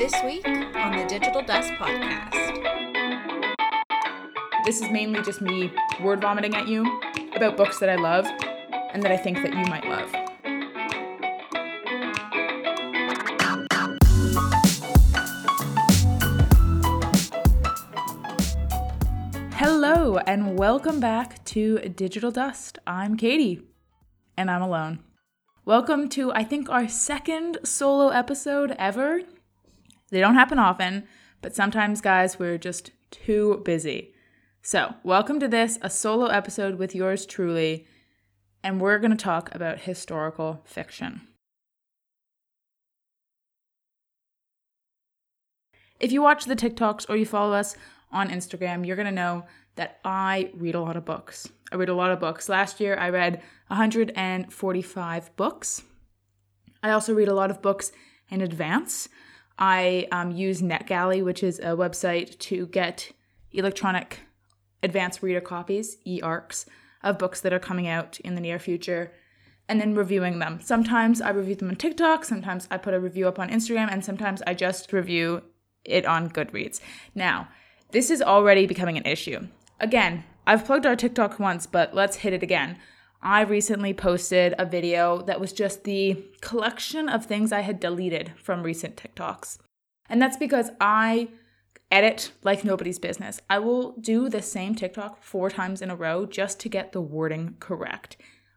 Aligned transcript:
This 0.00 0.14
week 0.24 0.46
on 0.46 0.96
the 0.96 1.04
Digital 1.06 1.42
Dust 1.42 1.72
Podcast. 1.72 2.32
This 4.64 4.80
is 4.80 4.90
mainly 4.90 5.20
just 5.20 5.42
me 5.42 5.70
word 6.02 6.22
vomiting 6.22 6.54
at 6.54 6.66
you 6.66 6.86
about 7.36 7.58
books 7.58 7.78
that 7.80 7.90
I 7.90 7.96
love 7.96 8.24
and 8.94 9.02
that 9.02 9.12
I 9.12 9.18
think 9.18 9.42
that 9.42 9.52
you 9.52 9.62
might 9.66 9.84
love. 9.84 10.10
Hello, 19.52 20.16
and 20.26 20.58
welcome 20.58 20.98
back 20.98 21.44
to 21.44 21.78
Digital 21.90 22.30
Dust. 22.30 22.78
I'm 22.86 23.18
Katie, 23.18 23.60
and 24.38 24.50
I'm 24.50 24.62
alone. 24.62 25.00
Welcome 25.66 26.08
to, 26.08 26.32
I 26.32 26.42
think, 26.42 26.70
our 26.70 26.88
second 26.88 27.58
solo 27.64 28.08
episode 28.08 28.74
ever. 28.78 29.20
They 30.10 30.20
don't 30.20 30.34
happen 30.34 30.58
often, 30.58 31.06
but 31.40 31.54
sometimes, 31.54 32.00
guys, 32.00 32.38
we're 32.38 32.58
just 32.58 32.90
too 33.10 33.62
busy. 33.64 34.12
So, 34.60 34.94
welcome 35.04 35.38
to 35.40 35.48
this, 35.48 35.78
a 35.82 35.88
solo 35.88 36.26
episode 36.26 36.78
with 36.78 36.94
yours 36.94 37.24
truly, 37.24 37.86
and 38.62 38.80
we're 38.80 38.98
going 38.98 39.12
to 39.12 39.16
talk 39.16 39.54
about 39.54 39.80
historical 39.80 40.62
fiction. 40.64 41.22
If 46.00 46.10
you 46.10 46.22
watch 46.22 46.44
the 46.44 46.56
TikToks 46.56 47.08
or 47.08 47.16
you 47.16 47.24
follow 47.26 47.52
us 47.52 47.76
on 48.10 48.30
Instagram, 48.30 48.84
you're 48.84 48.96
going 48.96 49.06
to 49.06 49.12
know 49.12 49.44
that 49.76 50.00
I 50.04 50.50
read 50.54 50.74
a 50.74 50.80
lot 50.80 50.96
of 50.96 51.04
books. 51.04 51.48
I 51.70 51.76
read 51.76 51.88
a 51.88 51.94
lot 51.94 52.10
of 52.10 52.18
books. 52.18 52.48
Last 52.48 52.80
year, 52.80 52.96
I 52.96 53.10
read 53.10 53.40
145 53.68 55.36
books. 55.36 55.82
I 56.82 56.90
also 56.90 57.14
read 57.14 57.28
a 57.28 57.34
lot 57.34 57.50
of 57.50 57.62
books 57.62 57.92
in 58.28 58.40
advance. 58.40 59.08
I 59.60 60.08
um, 60.10 60.32
use 60.32 60.62
NetGalley, 60.62 61.22
which 61.22 61.42
is 61.42 61.58
a 61.58 61.76
website 61.76 62.38
to 62.38 62.66
get 62.66 63.12
electronic 63.52 64.20
advanced 64.82 65.22
reader 65.22 65.42
copies, 65.42 65.98
e-arcs, 66.06 66.64
of 67.02 67.18
books 67.18 67.40
that 67.42 67.52
are 67.52 67.58
coming 67.58 67.86
out 67.86 68.18
in 68.20 68.34
the 68.34 68.40
near 68.40 68.58
future, 68.58 69.12
and 69.68 69.80
then 69.80 69.94
reviewing 69.94 70.38
them. 70.38 70.60
Sometimes 70.62 71.20
I 71.20 71.30
review 71.30 71.54
them 71.54 71.68
on 71.68 71.76
TikTok, 71.76 72.24
sometimes 72.24 72.66
I 72.70 72.78
put 72.78 72.94
a 72.94 73.00
review 73.00 73.28
up 73.28 73.38
on 73.38 73.50
Instagram, 73.50 73.90
and 73.90 74.04
sometimes 74.04 74.42
I 74.46 74.54
just 74.54 74.92
review 74.92 75.42
it 75.84 76.06
on 76.06 76.30
Goodreads. 76.30 76.80
Now, 77.14 77.48
this 77.92 78.10
is 78.10 78.22
already 78.22 78.66
becoming 78.66 78.96
an 78.96 79.06
issue. 79.06 79.48
Again, 79.78 80.24
I've 80.46 80.64
plugged 80.64 80.86
our 80.86 80.96
TikTok 80.96 81.38
once, 81.38 81.66
but 81.66 81.94
let's 81.94 82.16
hit 82.16 82.32
it 82.32 82.42
again. 82.42 82.78
I 83.22 83.42
recently 83.42 83.92
posted 83.92 84.54
a 84.58 84.64
video 84.64 85.20
that 85.22 85.40
was 85.40 85.52
just 85.52 85.84
the 85.84 86.24
collection 86.40 87.08
of 87.08 87.26
things 87.26 87.52
I 87.52 87.60
had 87.60 87.78
deleted 87.78 88.32
from 88.36 88.62
recent 88.62 88.96
TikToks. 88.96 89.58
And 90.08 90.22
that's 90.22 90.38
because 90.38 90.70
I 90.80 91.28
edit 91.90 92.32
like 92.42 92.64
nobody's 92.64 92.98
business. 92.98 93.40
I 93.50 93.58
will 93.58 93.92
do 93.92 94.28
the 94.28 94.40
same 94.40 94.74
TikTok 94.74 95.22
four 95.22 95.50
times 95.50 95.82
in 95.82 95.90
a 95.90 95.96
row 95.96 96.24
just 96.24 96.58
to 96.60 96.70
get 96.70 96.92
the 96.92 97.00
wording 97.00 97.56
correct. 97.60 98.16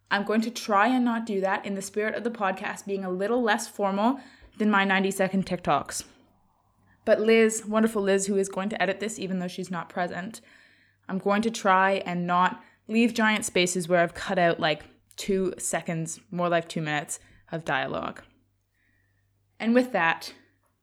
I'm 0.09 0.23
going 0.23 0.41
to 0.41 0.51
try 0.51 0.87
and 0.87 1.03
not 1.03 1.25
do 1.25 1.41
that 1.41 1.65
in 1.65 1.75
the 1.75 1.81
spirit 1.81 2.15
of 2.15 2.23
the 2.23 2.29
podcast 2.31 2.85
being 2.85 3.03
a 3.03 3.09
little 3.09 3.41
less 3.41 3.67
formal 3.67 4.19
than 4.57 4.69
my 4.69 4.85
90 4.85 5.11
second 5.11 5.45
TikToks. 5.45 6.03
But 7.03 7.19
Liz, 7.19 7.65
wonderful 7.65 8.03
Liz, 8.03 8.27
who 8.27 8.37
is 8.37 8.47
going 8.47 8.69
to 8.69 8.81
edit 8.81 9.01
this 9.01 9.19
even 9.19 9.39
though 9.39 9.47
she's 9.47 9.71
not 9.71 9.89
present, 9.89 10.39
I'm 11.09 11.17
going 11.17 11.41
to 11.41 11.51
try 11.51 12.03
and 12.05 12.25
not 12.25 12.63
leave 12.87 13.13
giant 13.13 13.45
spaces 13.45 13.87
where 13.87 13.99
I've 13.99 14.13
cut 14.13 14.39
out 14.39 14.59
like 14.59 14.83
two 15.15 15.53
seconds, 15.57 16.19
more 16.31 16.49
like 16.49 16.67
two 16.67 16.81
minutes 16.81 17.19
of 17.51 17.65
dialogue. 17.65 18.21
And 19.59 19.73
with 19.73 19.91
that, 19.91 20.33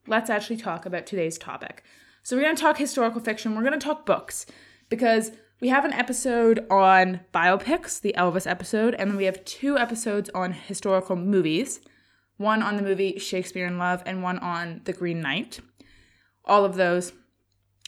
let's 0.07 0.29
actually 0.29 0.57
talk 0.57 0.85
about 0.85 1.05
today's 1.05 1.37
topic. 1.37 1.83
So, 2.23 2.35
we're 2.35 2.43
going 2.43 2.55
to 2.55 2.61
talk 2.61 2.77
historical 2.77 3.21
fiction, 3.21 3.55
we're 3.55 3.63
going 3.63 3.79
to 3.79 3.85
talk 3.85 4.05
books 4.05 4.45
because 4.89 5.31
we 5.59 5.69
have 5.69 5.85
an 5.85 5.93
episode 5.93 6.65
on 6.69 7.21
biopics, 7.33 7.99
the 8.01 8.15
Elvis 8.17 8.49
episode, 8.49 8.95
and 8.95 9.09
then 9.09 9.17
we 9.17 9.25
have 9.25 9.43
two 9.45 9.77
episodes 9.77 10.29
on 10.33 10.53
historical 10.53 11.15
movies 11.15 11.81
one 12.41 12.63
on 12.63 12.75
the 12.75 12.81
movie 12.81 13.19
Shakespeare 13.19 13.67
in 13.67 13.77
Love 13.77 14.01
and 14.05 14.23
one 14.23 14.39
on 14.39 14.81
The 14.85 14.93
Green 14.93 15.21
Knight. 15.21 15.59
All 16.43 16.65
of 16.65 16.75
those 16.75 17.13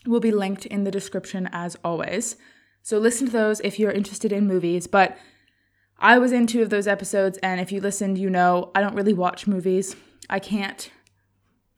will 0.05 0.19
be 0.19 0.31
linked 0.31 0.65
in 0.67 0.83
the 0.83 0.91
description 0.91 1.49
as 1.51 1.75
always. 1.83 2.35
So 2.83 2.97
listen 2.97 3.27
to 3.27 3.33
those 3.33 3.61
if 3.61 3.79
you're 3.79 3.91
interested 3.91 4.33
in 4.33 4.45
movies. 4.45 4.87
But 4.87 5.17
I 5.97 6.19
was 6.19 6.33
in 6.33 6.47
two 6.47 6.61
of 6.61 6.69
those 6.69 6.85
episodes, 6.85 7.37
and 7.39 7.61
if 7.61 7.71
you 7.71 7.79
listened, 7.79 8.17
you 8.17 8.29
know 8.29 8.71
I 8.75 8.81
don't 8.81 8.95
really 8.95 9.13
watch 9.13 9.47
movies. 9.47 9.95
I 10.29 10.39
can't, 10.39 10.91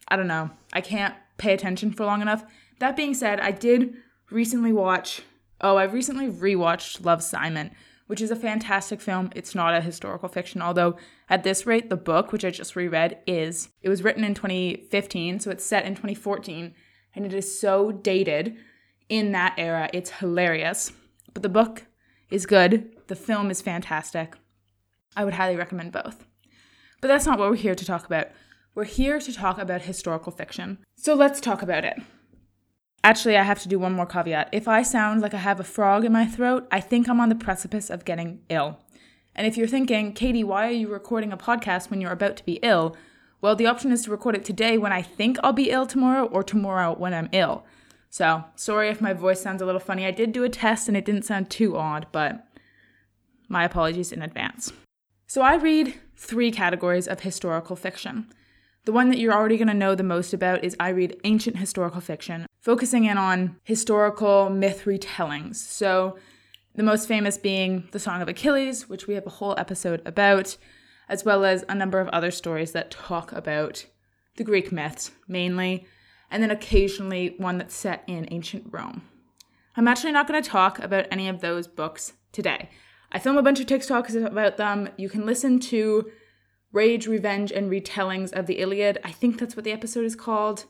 I 0.07 0.15
don't 0.15 0.27
know, 0.27 0.49
I 0.73 0.81
can't 0.81 1.13
pay 1.37 1.53
attention 1.53 1.91
for 1.91 2.05
long 2.05 2.21
enough. 2.21 2.43
That 2.79 2.97
being 2.97 3.13
said, 3.13 3.39
I 3.39 3.51
did 3.51 3.93
recently 4.31 4.73
watch, 4.73 5.21
oh, 5.61 5.77
I 5.77 5.83
recently 5.83 6.27
rewatched 6.27 7.05
Love 7.05 7.21
Simon, 7.21 7.69
which 8.07 8.21
is 8.21 8.31
a 8.31 8.35
fantastic 8.35 8.99
film. 8.99 9.29
It's 9.35 9.53
not 9.53 9.75
a 9.75 9.81
historical 9.81 10.27
fiction, 10.27 10.61
although 10.61 10.97
at 11.29 11.43
this 11.43 11.67
rate, 11.67 11.89
the 11.89 11.95
book, 11.95 12.31
which 12.31 12.43
I 12.43 12.49
just 12.49 12.75
reread, 12.75 13.19
is. 13.27 13.69
It 13.83 13.89
was 13.89 14.03
written 14.03 14.23
in 14.23 14.33
2015, 14.33 15.39
so 15.39 15.51
it's 15.51 15.65
set 15.65 15.85
in 15.85 15.93
2014, 15.93 16.73
and 17.13 17.25
it 17.25 17.33
is 17.33 17.59
so 17.59 17.91
dated 17.91 18.57
in 19.09 19.31
that 19.31 19.55
era. 19.57 19.89
It's 19.93 20.09
hilarious. 20.11 20.91
But 21.33 21.43
the 21.43 21.49
book 21.49 21.85
is 22.29 22.45
good. 22.45 22.89
The 23.07 23.15
film 23.15 23.51
is 23.51 23.61
fantastic. 23.61 24.35
I 25.15 25.25
would 25.25 25.35
highly 25.35 25.55
recommend 25.55 25.91
both. 25.91 26.25
But 27.01 27.09
that's 27.09 27.25
not 27.25 27.39
what 27.39 27.49
we're 27.49 27.55
here 27.55 27.75
to 27.75 27.85
talk 27.85 28.05
about. 28.05 28.27
We're 28.73 28.83
here 28.83 29.19
to 29.19 29.33
talk 29.33 29.57
about 29.57 29.83
historical 29.83 30.31
fiction. 30.31 30.79
So 30.95 31.13
let's 31.13 31.39
talk 31.39 31.61
about 31.61 31.85
it. 31.85 32.01
Actually, 33.03 33.37
I 33.37 33.43
have 33.43 33.61
to 33.61 33.69
do 33.69 33.77
one 33.77 33.93
more 33.93 34.07
caveat. 34.07 34.49
If 34.51 34.67
I 34.67 34.81
sound 34.81 35.21
like 35.21 35.33
I 35.33 35.37
have 35.37 35.59
a 35.59 35.63
frog 35.63 36.03
in 36.03 36.11
my 36.11 36.25
throat, 36.25 36.67
I 36.71 36.81
think 36.81 37.07
I'm 37.07 37.19
on 37.19 37.29
the 37.29 37.35
precipice 37.35 37.89
of 37.89 38.03
getting 38.03 38.41
ill. 38.49 38.79
And 39.35 39.45
if 39.45 39.57
you're 39.57 39.67
thinking, 39.67 40.13
Katie, 40.13 40.43
why 40.43 40.67
are 40.67 40.71
you 40.71 40.87
recording 40.87 41.31
a 41.31 41.37
podcast 41.37 41.89
when 41.89 42.01
you're 42.01 42.11
about 42.11 42.37
to 42.37 42.45
be 42.45 42.59
ill? 42.63 42.97
Well, 43.41 43.55
the 43.55 43.67
option 43.67 43.91
is 43.91 44.03
to 44.03 44.11
record 44.11 44.35
it 44.35 44.43
today 44.43 44.77
when 44.77 44.91
I 44.91 45.03
think 45.03 45.37
I'll 45.43 45.53
be 45.53 45.69
ill 45.69 45.85
tomorrow 45.85 46.25
or 46.25 46.41
tomorrow 46.41 46.95
when 46.95 47.13
I'm 47.13 47.29
ill. 47.31 47.63
So, 48.15 48.45
sorry 48.55 48.87
if 48.87 49.01
my 49.01 49.11
voice 49.11 49.41
sounds 49.41 49.61
a 49.61 49.65
little 49.65 49.81
funny. 49.81 50.05
I 50.05 50.11
did 50.11 50.31
do 50.31 50.45
a 50.45 50.49
test 50.49 50.87
and 50.87 50.95
it 50.95 51.03
didn't 51.03 51.25
sound 51.25 51.49
too 51.49 51.75
odd, 51.75 52.07
but 52.13 52.47
my 53.49 53.65
apologies 53.65 54.13
in 54.13 54.21
advance. 54.21 54.71
So, 55.27 55.41
I 55.41 55.55
read 55.55 55.95
three 56.15 56.49
categories 56.49 57.09
of 57.09 57.19
historical 57.19 57.75
fiction. 57.75 58.31
The 58.85 58.93
one 58.93 59.09
that 59.09 59.17
you're 59.17 59.33
already 59.33 59.57
going 59.57 59.67
to 59.67 59.73
know 59.73 59.95
the 59.95 60.03
most 60.03 60.33
about 60.33 60.63
is 60.63 60.77
I 60.79 60.89
read 60.91 61.19
ancient 61.25 61.57
historical 61.57 61.99
fiction, 61.99 62.45
focusing 62.61 63.03
in 63.03 63.17
on 63.17 63.57
historical 63.65 64.49
myth 64.49 64.83
retellings. 64.85 65.57
So, 65.57 66.17
the 66.73 66.83
most 66.83 67.09
famous 67.09 67.37
being 67.37 67.89
The 67.91 67.99
Song 67.99 68.21
of 68.21 68.29
Achilles, 68.29 68.87
which 68.87 69.07
we 69.07 69.15
have 69.15 69.27
a 69.27 69.41
whole 69.41 69.55
episode 69.57 70.01
about, 70.05 70.55
as 71.09 71.25
well 71.25 71.43
as 71.43 71.65
a 71.67 71.75
number 71.75 71.99
of 71.99 72.07
other 72.07 72.31
stories 72.31 72.71
that 72.71 72.91
talk 72.91 73.33
about 73.33 73.85
the 74.37 74.45
Greek 74.45 74.71
myths 74.71 75.11
mainly, 75.27 75.85
and 76.29 76.41
then 76.41 76.51
occasionally 76.51 77.35
one 77.37 77.57
that's 77.57 77.75
set 77.75 78.03
in 78.07 78.27
ancient 78.31 78.67
Rome. 78.71 79.03
I'm 79.75 79.87
actually 79.87 80.13
not 80.13 80.27
going 80.27 80.41
to 80.41 80.49
talk 80.49 80.79
about 80.79 81.07
any 81.11 81.27
of 81.27 81.41
those 81.41 81.67
books 81.67 82.13
today. 82.31 82.69
I 83.11 83.19
film 83.19 83.37
a 83.37 83.43
bunch 83.43 83.59
of 83.59 83.65
TikToks 83.65 84.25
about 84.25 84.57
them. 84.57 84.89
You 84.97 85.09
can 85.09 85.25
listen 85.25 85.59
to 85.61 86.11
Rage, 86.71 87.07
Revenge, 87.07 87.51
and 87.51 87.71
Retellings 87.71 88.33
of 88.33 88.47
the 88.47 88.59
Iliad. 88.59 88.99
I 89.03 89.11
think 89.11 89.39
that's 89.39 89.55
what 89.55 89.63
the 89.63 89.71
episode 89.71 90.05
is 90.05 90.15
called. 90.15 90.65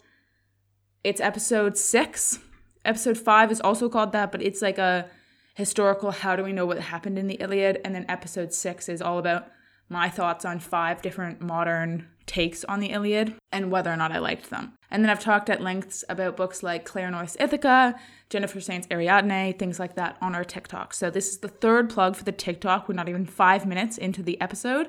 It's 1.03 1.21
episode 1.21 1.77
six. 1.77 2.39
Episode 2.83 3.17
five 3.17 3.51
is 3.51 3.61
also 3.61 3.89
called 3.89 4.11
that, 4.11 4.31
but 4.31 4.41
it's 4.41 4.61
like 4.61 4.77
a 4.77 5.07
historical 5.55 6.11
how 6.11 6.35
do 6.35 6.43
we 6.43 6.53
know 6.53 6.65
what 6.65 6.79
happened 6.79 7.17
in 7.17 7.27
the 7.27 7.35
Iliad. 7.35 7.81
And 7.83 7.95
then 7.95 8.05
episode 8.09 8.53
six 8.53 8.89
is 8.89 9.01
all 9.01 9.17
about 9.17 9.47
my 9.89 10.09
thoughts 10.09 10.45
on 10.45 10.59
five 10.59 11.01
different 11.01 11.41
modern 11.41 12.07
takes 12.25 12.63
on 12.65 12.79
the 12.79 12.91
Iliad 12.91 13.35
and 13.51 13.71
whether 13.71 13.91
or 13.91 13.95
not 13.95 14.11
I 14.11 14.19
liked 14.19 14.49
them. 14.49 14.73
And 14.89 15.03
then 15.03 15.09
I've 15.09 15.19
talked 15.19 15.49
at 15.49 15.61
lengths 15.61 16.03
about 16.09 16.37
books 16.37 16.63
like 16.63 16.85
Claire 16.85 17.11
North's 17.11 17.37
Ithaca, 17.39 17.95
Jennifer 18.29 18.59
Saint's 18.59 18.87
Ariadne, 18.89 19.57
things 19.57 19.79
like 19.79 19.95
that 19.95 20.17
on 20.21 20.35
our 20.35 20.43
TikTok. 20.43 20.93
So 20.93 21.09
this 21.09 21.29
is 21.29 21.39
the 21.39 21.47
third 21.47 21.89
plug 21.89 22.15
for 22.15 22.23
the 22.23 22.31
TikTok. 22.31 22.87
We're 22.87 22.95
not 22.95 23.09
even 23.09 23.25
five 23.25 23.65
minutes 23.65 23.97
into 23.97 24.23
the 24.23 24.39
episode, 24.41 24.87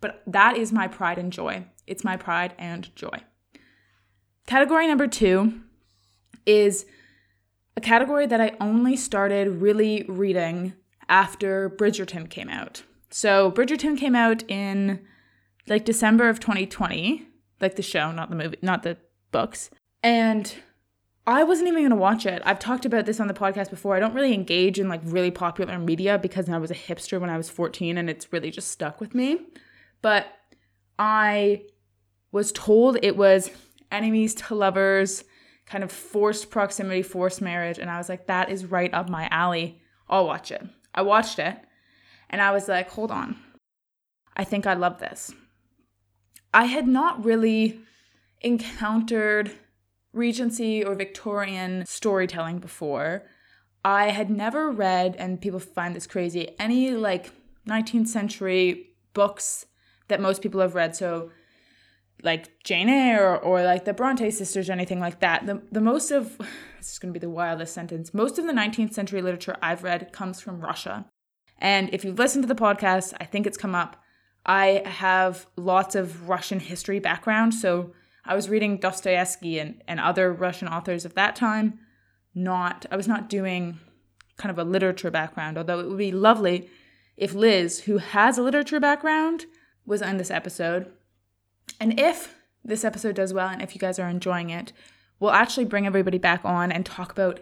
but 0.00 0.22
that 0.26 0.56
is 0.56 0.72
my 0.72 0.88
pride 0.88 1.18
and 1.18 1.32
joy. 1.32 1.66
It's 1.86 2.04
my 2.04 2.16
pride 2.16 2.54
and 2.58 2.94
joy. 2.96 3.20
Category 4.46 4.86
number 4.86 5.06
two 5.06 5.60
is 6.44 6.84
a 7.76 7.80
category 7.80 8.26
that 8.26 8.40
I 8.40 8.56
only 8.60 8.96
started 8.96 9.62
really 9.62 10.04
reading 10.08 10.74
after 11.08 11.70
Bridgerton 11.70 12.28
came 12.28 12.48
out. 12.48 12.82
So 13.10 13.50
Bridgerton 13.52 13.98
came 13.98 14.14
out 14.14 14.42
in 14.48 15.00
like 15.66 15.84
December 15.84 16.28
of 16.28 16.40
2020, 16.40 17.26
like 17.60 17.76
the 17.76 17.82
show, 17.82 18.12
not 18.12 18.30
the 18.30 18.36
movie, 18.36 18.58
not 18.62 18.82
the 18.82 18.96
books. 19.30 19.70
And 20.02 20.54
I 21.26 21.42
wasn't 21.42 21.68
even 21.68 21.80
going 21.80 21.90
to 21.90 21.96
watch 21.96 22.26
it. 22.26 22.42
I've 22.44 22.58
talked 22.58 22.84
about 22.84 23.06
this 23.06 23.18
on 23.18 23.28
the 23.28 23.34
podcast 23.34 23.70
before. 23.70 23.96
I 23.96 24.00
don't 24.00 24.14
really 24.14 24.34
engage 24.34 24.78
in 24.78 24.88
like 24.88 25.00
really 25.04 25.30
popular 25.30 25.78
media 25.78 26.18
because 26.18 26.48
I 26.48 26.58
was 26.58 26.70
a 26.70 26.74
hipster 26.74 27.18
when 27.18 27.30
I 27.30 27.38
was 27.38 27.48
14 27.48 27.96
and 27.96 28.10
it's 28.10 28.32
really 28.32 28.50
just 28.50 28.68
stuck 28.68 29.00
with 29.00 29.14
me. 29.14 29.40
But 30.02 30.26
I 30.98 31.62
was 32.30 32.52
told 32.52 32.98
it 33.02 33.16
was 33.16 33.50
enemies 33.90 34.34
to 34.34 34.54
lovers, 34.54 35.24
kind 35.64 35.82
of 35.82 35.90
forced 35.90 36.50
proximity, 36.50 37.00
forced 37.00 37.40
marriage. 37.40 37.78
And 37.78 37.90
I 37.90 37.96
was 37.96 38.10
like, 38.10 38.26
that 38.26 38.50
is 38.50 38.66
right 38.66 38.92
up 38.92 39.08
my 39.08 39.26
alley. 39.30 39.80
I'll 40.10 40.26
watch 40.26 40.50
it. 40.50 40.62
I 40.94 41.00
watched 41.02 41.38
it 41.38 41.56
and 42.28 42.42
I 42.42 42.52
was 42.52 42.68
like, 42.68 42.90
hold 42.90 43.10
on. 43.10 43.36
I 44.36 44.44
think 44.44 44.66
I 44.66 44.74
love 44.74 44.98
this. 44.98 45.32
I 46.54 46.66
had 46.66 46.86
not 46.86 47.24
really 47.24 47.80
encountered 48.40 49.50
Regency 50.12 50.84
or 50.84 50.94
Victorian 50.94 51.84
storytelling 51.84 52.60
before. 52.60 53.24
I 53.84 54.10
had 54.10 54.30
never 54.30 54.70
read, 54.70 55.16
and 55.18 55.40
people 55.40 55.58
find 55.58 55.96
this 55.96 56.06
crazy, 56.06 56.54
any 56.60 56.92
like 56.92 57.32
19th 57.68 58.06
century 58.06 58.94
books 59.14 59.66
that 60.08 60.20
most 60.20 60.42
people 60.42 60.60
have 60.60 60.76
read. 60.76 60.94
So, 60.94 61.32
like 62.22 62.62
Jane 62.62 62.88
Eyre 62.88 63.34
or, 63.34 63.38
or 63.38 63.62
like 63.64 63.84
the 63.84 63.92
Bronte 63.92 64.30
sisters 64.30 64.70
or 64.70 64.72
anything 64.72 65.00
like 65.00 65.20
that. 65.20 65.46
The, 65.46 65.60
the 65.72 65.80
most 65.80 66.12
of, 66.12 66.38
this 66.78 66.92
is 66.92 66.98
going 67.00 67.12
to 67.12 67.18
be 67.18 67.22
the 67.22 67.30
wildest 67.30 67.74
sentence, 67.74 68.14
most 68.14 68.38
of 68.38 68.46
the 68.46 68.52
19th 68.52 68.94
century 68.94 69.20
literature 69.22 69.56
I've 69.60 69.82
read 69.82 70.12
comes 70.12 70.40
from 70.40 70.60
Russia. 70.60 71.06
And 71.58 71.92
if 71.92 72.04
you've 72.04 72.18
listened 72.18 72.44
to 72.44 72.48
the 72.48 72.54
podcast, 72.54 73.12
I 73.20 73.24
think 73.24 73.44
it's 73.44 73.58
come 73.58 73.74
up. 73.74 73.96
I 74.46 74.82
have 74.84 75.46
lots 75.56 75.94
of 75.94 76.28
Russian 76.28 76.60
history 76.60 76.98
background. 76.98 77.54
So, 77.54 77.92
I 78.26 78.34
was 78.34 78.48
reading 78.48 78.78
Dostoevsky 78.78 79.58
and, 79.58 79.82
and 79.86 80.00
other 80.00 80.32
Russian 80.32 80.66
authors 80.66 81.04
of 81.04 81.14
that 81.14 81.36
time. 81.36 81.78
Not, 82.34 82.86
I 82.90 82.96
was 82.96 83.06
not 83.06 83.28
doing 83.28 83.78
kind 84.36 84.50
of 84.50 84.58
a 84.58 84.68
literature 84.68 85.10
background, 85.10 85.58
although 85.58 85.78
it 85.80 85.88
would 85.88 85.98
be 85.98 86.10
lovely 86.10 86.68
if 87.16 87.34
Liz, 87.34 87.80
who 87.80 87.98
has 87.98 88.38
a 88.38 88.42
literature 88.42 88.80
background, 88.80 89.46
was 89.86 90.02
on 90.02 90.16
this 90.16 90.30
episode. 90.30 90.90
And 91.78 92.00
if 92.00 92.34
this 92.64 92.84
episode 92.84 93.14
does 93.14 93.32
well 93.32 93.48
and 93.48 93.62
if 93.62 93.74
you 93.74 93.78
guys 93.78 93.98
are 93.98 94.08
enjoying 94.08 94.50
it, 94.50 94.72
we'll 95.20 95.30
actually 95.30 95.66
bring 95.66 95.86
everybody 95.86 96.18
back 96.18 96.44
on 96.44 96.72
and 96.72 96.84
talk 96.84 97.12
about 97.12 97.40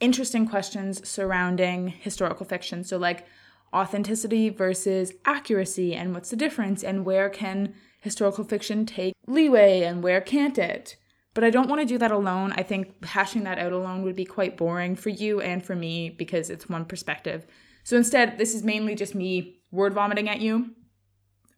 interesting 0.00 0.46
questions 0.46 1.08
surrounding 1.08 1.88
historical 1.88 2.44
fiction. 2.44 2.84
So, 2.84 2.98
like 2.98 3.26
authenticity 3.74 4.48
versus 4.48 5.12
accuracy, 5.24 5.94
and 5.94 6.14
what's 6.14 6.30
the 6.30 6.36
difference, 6.36 6.82
and 6.82 7.04
where 7.04 7.28
can 7.28 7.74
historical 8.00 8.44
fiction 8.44 8.86
take 8.86 9.14
leeway 9.26 9.82
and 9.82 10.02
where 10.02 10.20
can't 10.20 10.58
it? 10.58 10.96
But 11.34 11.44
I 11.44 11.50
don't 11.50 11.68
want 11.68 11.82
to 11.82 11.86
do 11.86 11.98
that 11.98 12.10
alone. 12.10 12.52
I 12.52 12.62
think 12.62 13.04
hashing 13.04 13.44
that 13.44 13.58
out 13.58 13.72
alone 13.72 14.02
would 14.02 14.16
be 14.16 14.24
quite 14.24 14.56
boring 14.56 14.96
for 14.96 15.10
you 15.10 15.40
and 15.40 15.62
for 15.62 15.76
me 15.76 16.08
because 16.08 16.48
it's 16.48 16.68
one 16.68 16.86
perspective. 16.86 17.46
So 17.84 17.96
instead, 17.96 18.38
this 18.38 18.54
is 18.54 18.62
mainly 18.62 18.94
just 18.94 19.14
me 19.14 19.60
word 19.70 19.92
vomiting 19.92 20.28
at 20.28 20.40
you 20.40 20.70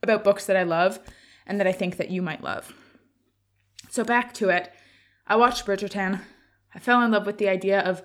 about 0.03 0.25
books 0.25 0.47
that 0.47 0.57
I 0.57 0.65
love 0.65 0.99
and 1.47 1.61
that 1.61 1.67
I 1.67 1.73
think 1.73 1.97
that 1.97 2.11
you 2.11 2.23
might 2.23 2.43
love. 2.43 2.73
So 3.89 4.05
back 4.05 4.35
to 4.35 4.49
it. 4.49 4.73
I 5.27 5.37
watched 5.37 5.65
Bridgerton. 5.65 6.21
I 6.75 6.79
fell 6.79 7.01
in 7.03 7.13
love 7.13 7.27
with 7.27 7.39
the 7.39 7.49
idea 7.49 7.81
of 7.81 8.03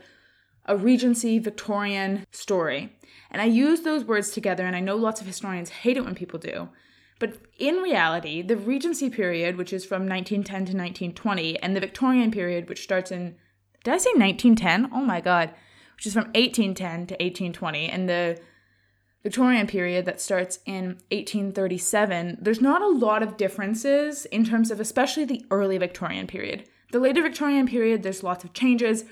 a 0.66 0.78
Regency 0.78 1.40
Victorian 1.40 2.26
story. 2.32 2.96
And 3.34 3.42
I 3.42 3.46
use 3.46 3.82
those 3.82 4.06
words 4.06 4.30
together, 4.30 4.66
and 4.66 4.76
I 4.76 4.80
know 4.80 4.96
lots 4.96 5.20
of 5.20 5.28
historians 5.28 5.70
hate 5.70 5.98
it 5.98 6.06
when 6.06 6.16
people 6.16 6.40
do. 6.40 6.70
But 7.20 7.38
in 7.58 7.78
reality, 7.78 8.42
the 8.42 8.56
Regency 8.56 9.10
period, 9.10 9.58
which 9.58 9.74
is 9.74 9.84
from 9.84 10.08
1910 10.08 10.46
to 10.46 10.78
1920, 10.78 11.60
and 11.60 11.76
the 11.76 11.80
Victorian 11.80 12.32
period, 12.32 12.70
which 12.70 12.84
starts 12.84 13.12
in, 13.12 13.36
did 13.84 13.94
I 13.94 13.98
say 13.98 14.12
1910? 14.12 14.90
Oh 14.94 15.04
my 15.04 15.20
God, 15.20 15.52
which 15.96 16.06
is 16.06 16.14
from 16.14 16.26
1810 16.34 17.08
to 17.08 17.14
1820, 17.16 17.90
and 17.90 18.08
the 18.08 18.40
Victorian 19.24 19.68
period 19.68 20.06
that 20.06 20.20
starts 20.20 20.60
in 20.66 20.98
1837, 21.12 22.40
there's 22.42 22.62
not 22.62 22.82
a 22.82 22.88
lot 22.88 23.24
of 23.24 23.38
differences 23.38 24.26
in 24.26 24.44
terms 24.44 24.70
of 24.70 24.82
especially 24.82 25.24
the 25.24 25.46
early 25.50 25.78
Victorian 25.78 26.28
period. 26.28 26.66
The 26.92 27.00
later 27.00 27.24
Victorian 27.24 27.66
period, 27.66 28.04
there's 28.04 28.22
lots 28.22 28.44
of 28.44 28.54
changes. 28.54 29.06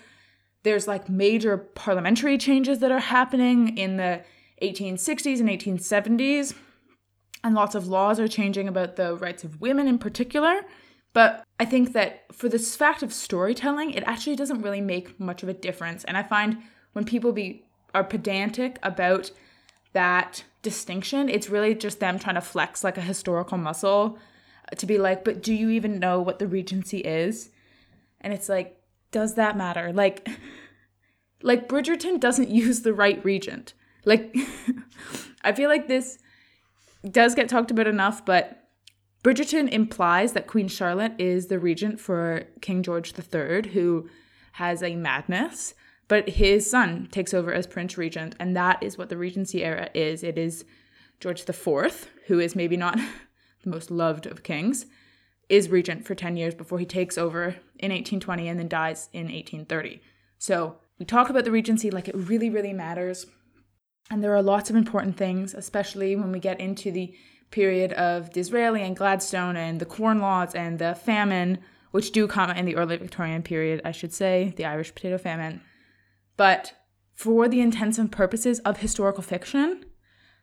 There's 0.63 0.88
like 0.88 1.10
major 1.10 1.58
parliamentary 1.58 2.38
changes 2.38 2.80
that 2.80 2.92
are 2.92 3.00
happening 3.00 3.78
in 3.78 3.98
the 3.98 4.24
1860s 4.62 5.40
and 5.40 5.50
1870s 5.50 6.54
and 7.44 7.56
lots 7.56 7.75
of 7.75 7.88
laws 7.88 8.19
are 8.19 8.28
changing 8.28 8.68
about 8.68 8.96
the 8.96 9.16
rights 9.16 9.44
of 9.44 9.60
women 9.62 9.88
in 9.88 9.98
particular. 9.98 10.62
But 11.13 11.44
I 11.60 11.66
think 11.66 11.94
that 11.94 12.24
for 12.31 12.48
this 12.48 12.75
fact 12.75 13.04
of 13.04 13.12
storytelling, 13.12 13.92
it 13.92 14.04
actually 14.06 14.36
doesn't 14.36 14.62
really 14.62 14.81
make 14.81 15.19
much 15.19 15.44
of 15.44 15.50
a 15.50 15.54
difference. 15.54 16.04
And 16.04 16.16
I 16.16 16.24
find 16.24 16.58
when 16.94 17.06
people 17.06 17.31
be 17.31 17.66
are 17.94 18.04
pedantic 18.04 18.80
about 18.84 19.31
that 19.92 20.46
distinction, 20.62 21.28
it's 21.28 21.50
really 21.50 21.75
just 21.75 22.00
them 22.00 22.18
trying 22.18 22.36
to 22.36 22.42
flex 22.42 22.84
like 22.84 22.98
a 22.98 23.02
historical 23.02 23.58
muscle 23.58 24.18
to 24.78 24.86
be 24.86 24.98
like, 24.98 25.25
but 25.25 25.44
do 25.44 25.54
you 25.54 25.69
even 25.69 26.00
know 26.00 26.22
what 26.22 26.40
the 26.40 26.48
regency 26.48 27.00
is? 27.00 27.50
And 28.22 28.31
it's 28.31 28.48
like, 28.48 28.81
does 29.12 29.36
that 29.36 29.58
matter? 29.58 29.92
Like 29.94 30.28
like 31.44 31.68
Bridgerton 31.68 32.19
doesn't 32.19 32.50
use 32.63 32.81
the 32.81 32.94
right 32.94 33.24
regent. 33.24 33.74
Like 34.06 34.36
I 35.44 35.54
feel 35.54 35.69
like 35.69 35.88
this 35.88 36.18
does 37.10 37.36
get 37.36 37.50
talked 37.50 37.72
about 37.72 37.88
enough, 37.88 38.25
but 38.25 38.58
Bridgerton 39.24 39.69
implies 39.69 40.34
that 40.34 40.48
Queen 40.48 40.68
Charlotte 40.68 41.13
is 41.19 41.48
the 41.48 41.60
regent 41.60 42.00
for 42.00 42.44
King 42.62 42.81
George 42.81 43.13
III, 43.13 43.69
who 43.69 44.10
has 44.54 44.81
a 44.81 44.96
madness, 44.96 45.75
but 46.08 46.28
his 46.28 46.69
son 46.69 47.08
takes 47.12 47.34
over 47.34 47.54
as 47.54 47.68
Prince 47.68 47.98
Regent, 47.98 48.36
and 48.40 48.56
that 48.56 48.81
is 48.81 48.98
what 48.98 49.10
the 49.10 49.18
Regency 49.18 49.63
era 49.63 49.90
is. 49.94 50.24
It 50.24 50.38
is 50.38 50.66
George 51.19 51.48
IV, 51.48 52.10
who 52.28 52.40
is 52.40 52.56
maybe 52.56 52.75
not 52.75 52.98
the 53.63 53.69
most 53.69 53.92
loved 53.92 54.25
of 54.25 54.44
kings, 54.44 54.88
is 55.51 55.69
regent 55.69 56.06
for 56.06 56.15
10 56.15 56.38
years 56.38 56.56
before 56.56 56.80
he 56.80 56.86
takes 56.86 57.18
over 57.18 57.57
in 57.77 57.92
1820 57.92 58.48
and 58.48 58.57
then 58.57 58.69
dies 58.69 59.09
in 59.12 59.25
1830. 59.25 60.01
So 60.38 60.77
we 60.98 61.06
talk 61.06 61.30
about 61.30 61.44
the 61.44 61.51
Regency 61.51 61.92
like 61.92 62.07
it 62.07 62.15
really, 62.15 62.50
really 62.50 62.71
matters. 62.71 63.25
And 64.09 64.24
there 64.24 64.33
are 64.33 64.42
lots 64.42 64.69
of 64.69 64.77
important 64.77 65.18
things, 65.18 65.53
especially 65.53 66.15
when 66.15 66.31
we 66.31 66.39
get 66.39 66.59
into 66.62 66.89
the 66.89 67.13
period 67.51 67.92
of 67.94 68.31
Disraeli 68.31 68.81
and 68.81 68.95
Gladstone 68.95 69.57
and 69.57 69.81
the 69.81 69.86
Corn 69.86 70.19
Laws 70.19 70.56
and 70.56 70.80
the 70.80 70.95
famine, 70.95 71.59
which 71.92 72.12
do 72.12 72.27
come 72.27 72.50
in 72.51 72.65
the 72.65 72.77
early 72.77 72.95
Victorian 72.95 73.44
period, 73.44 73.81
I 73.83 73.92
should 73.92 74.13
say, 74.13 74.53
the 74.56 74.65
Irish 74.65 74.95
potato 74.95 75.18
famine. 75.18 75.62
But 76.38 76.74
for 77.13 77.50
the 77.50 77.59
intents 77.59 77.98
and 77.98 78.09
purposes 78.09 78.59
of 78.59 78.77
historical 78.77 79.21
fiction, 79.21 79.83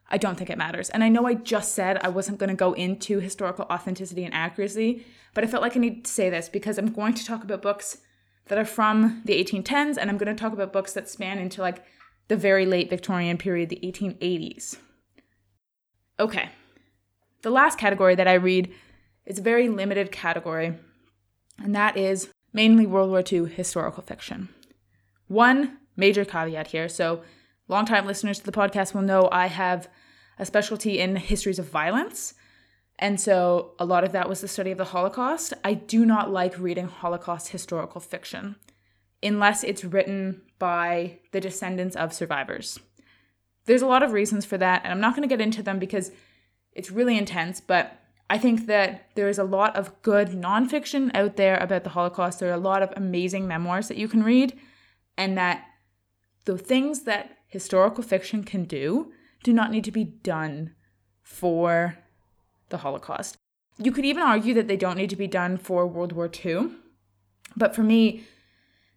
I 0.09 0.19
don't 0.19 0.37
think 0.37 0.51
it 0.51 0.59
matters. 0.59 0.89
And 0.91 1.05
I 1.05 1.09
know 1.09 1.27
I 1.27 1.35
just 1.35 1.75
said 1.75 1.99
I 1.99 2.09
wasn't 2.09 2.39
going 2.39 2.49
to 2.49 2.57
go 2.57 2.73
into 2.73 3.21
historical 3.21 3.67
authenticity 3.71 4.25
and 4.25 4.33
accuracy, 4.33 5.05
but 5.35 5.45
I 5.45 5.47
felt 5.47 5.63
like 5.63 5.77
I 5.77 5.81
need 5.81 6.05
to 6.05 6.11
say 6.11 6.31
this 6.31 6.49
because 6.49 6.79
I'm 6.79 6.93
going 6.93 7.15
to 7.15 7.25
talk 7.25 7.43
about 7.43 7.63
books 7.63 7.99
that 8.47 8.59
are 8.59 8.65
from 8.65 9.23
the 9.25 9.35
1810s 9.43 9.99
and 9.99 10.09
I'm 10.09 10.17
going 10.17 10.35
to 10.35 10.41
talk 10.41 10.53
about 10.53 10.73
books 10.73 10.95
that 10.95 11.09
span 11.09 11.39
into 11.39 11.61
like 11.61 11.85
the 12.29 12.37
very 12.37 12.67
late 12.67 12.91
Victorian 12.91 13.39
period, 13.39 13.69
the 13.69 13.81
1880s. 13.83 14.77
Okay, 16.21 16.49
the 17.43 17.51
last 17.51 17.79
category 17.79 18.15
that 18.15 18.29
I 18.29 18.35
read 18.35 18.73
is 19.25 19.39
a 19.39 19.43
very 19.43 19.69
limited 19.69 20.11
category, 20.11 20.75
and 21.59 21.75
that 21.75 21.97
is 21.97 22.31
mainly 22.53 22.87
World 22.87 23.11
War 23.11 23.23
II 23.31 23.47
historical 23.47 24.03
fiction. 24.03 24.49
One 25.29 25.79
major 25.97 26.25
caveat 26.25 26.69
here 26.69 26.89
so, 26.89 27.23
longtime 27.69 28.07
listeners 28.07 28.39
to 28.39 28.45
the 28.45 28.53
podcast 28.53 28.95
will 28.95 29.03
know 29.03 29.29
I 29.31 29.47
have 29.47 29.89
a 30.39 30.47
specialty 30.47 30.99
in 30.99 31.17
histories 31.17 31.59
of 31.59 31.69
violence. 31.69 32.35
And 32.99 33.21
so 33.21 33.73
a 33.79 33.85
lot 33.85 34.05
of 34.05 34.13
that 34.13 34.29
was 34.29 34.41
the 34.41 34.49
study 34.49 34.71
of 34.73 34.79
the 34.79 34.87
Holocaust. 34.87 35.55
I 35.65 35.75
do 35.75 36.05
not 36.05 36.33
like 36.33 36.59
reading 36.59 36.89
Holocaust 36.89 37.51
historical 37.51 38.01
fiction 38.01 38.57
unless 39.23 39.65
it's 39.65 39.85
written 39.85 40.43
by 40.59 41.19
the 41.33 41.41
descendants 41.41 41.97
of 41.97 42.13
survivors. 42.13 42.79
There's 43.67 43.83
a 43.83 43.87
lot 43.87 44.03
of 44.03 44.13
reasons 44.13 44.45
for 44.45 44.57
that, 44.59 44.83
and 44.83 44.93
I'm 44.93 45.01
not 45.01 45.15
going 45.15 45.29
to 45.29 45.33
get 45.33 45.41
into 45.41 45.63
them 45.63 45.79
because 45.79 46.11
it's 46.73 46.91
really 46.91 47.19
intense, 47.19 47.61
but 47.61 48.01
I 48.31 48.39
think 48.39 48.67
that 48.67 49.11
there 49.15 49.29
is 49.29 49.39
a 49.39 49.45
lot 49.45 49.77
of 49.77 50.03
good 50.03 50.29
nonfiction 50.29 51.11
out 51.15 51.37
there 51.37 51.57
about 51.59 51.85
the 51.85 51.91
Holocaust. 51.91 52.41
There 52.41 52.51
are 52.51 52.55
a 52.55 52.59
lot 52.59 52.83
of 52.83 52.93
amazing 52.97 53.49
memoirs 53.49 53.89
that 53.89 53.97
you 53.97 54.09
can 54.09 54.23
read, 54.23 54.59
and 55.17 55.37
that 55.37 55.65
the 56.45 56.57
things 56.57 57.03
that 57.03 57.38
historical 57.49 58.05
fiction 58.05 58.45
can 58.45 58.65
do 58.65 59.13
do 59.43 59.53
not 59.53 59.71
need 59.71 59.85
to 59.85 59.93
be 59.93 60.05
done 60.05 60.75
for 61.23 61.99
the 62.69 62.79
Holocaust. 62.79 63.37
You 63.79 63.93
could 63.93 64.05
even 64.05 64.23
argue 64.23 64.55
that 64.55 64.69
they 64.69 64.77
don't 64.77 64.97
need 64.97 65.11
to 65.11 65.17
be 65.17 65.27
done 65.27 65.57
for 65.57 65.87
World 65.87 66.13
War 66.13 66.31
II. 66.45 66.71
But 67.57 67.75
for 67.75 67.83
me, 67.83 68.25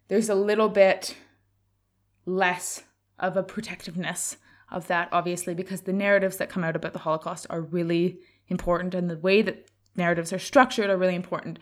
there's 0.08 0.28
a 0.28 0.34
little 0.34 0.68
bit 0.68 1.16
less 2.26 2.82
of 3.18 3.36
a 3.36 3.42
protectiveness 3.42 4.36
of 4.70 4.86
that, 4.88 5.08
obviously, 5.12 5.54
because 5.54 5.82
the 5.82 5.92
narratives 5.92 6.36
that 6.38 6.48
come 6.48 6.64
out 6.64 6.76
about 6.76 6.92
the 6.92 7.00
Holocaust 7.00 7.46
are 7.50 7.60
really 7.60 8.18
important, 8.48 8.94
and 8.94 9.08
the 9.08 9.18
way 9.18 9.42
that 9.42 9.68
narratives 9.96 10.32
are 10.32 10.38
structured 10.38 10.90
are 10.90 10.96
really 10.96 11.14
important 11.14 11.58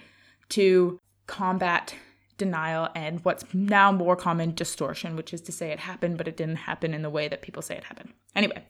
to 0.50 0.99
combat 1.26 1.94
denial 2.40 2.88
and 2.97 3.25
what's 3.25 3.44
now 3.54 3.92
more 3.92 4.16
common 4.16 4.54
distortion, 4.54 5.14
which 5.14 5.32
is 5.32 5.40
to 5.42 5.52
say 5.52 5.70
it 5.70 5.78
happened, 5.78 6.18
but 6.18 6.26
it 6.26 6.37
didn't 6.37 6.56
happen 6.56 6.92
in 6.92 7.02
the 7.02 7.11
way 7.11 7.28
that 7.28 7.42
people 7.42 7.62
say 7.62 7.76
it 7.76 7.85
happened. 7.85 8.12
Anyway, 8.35 8.64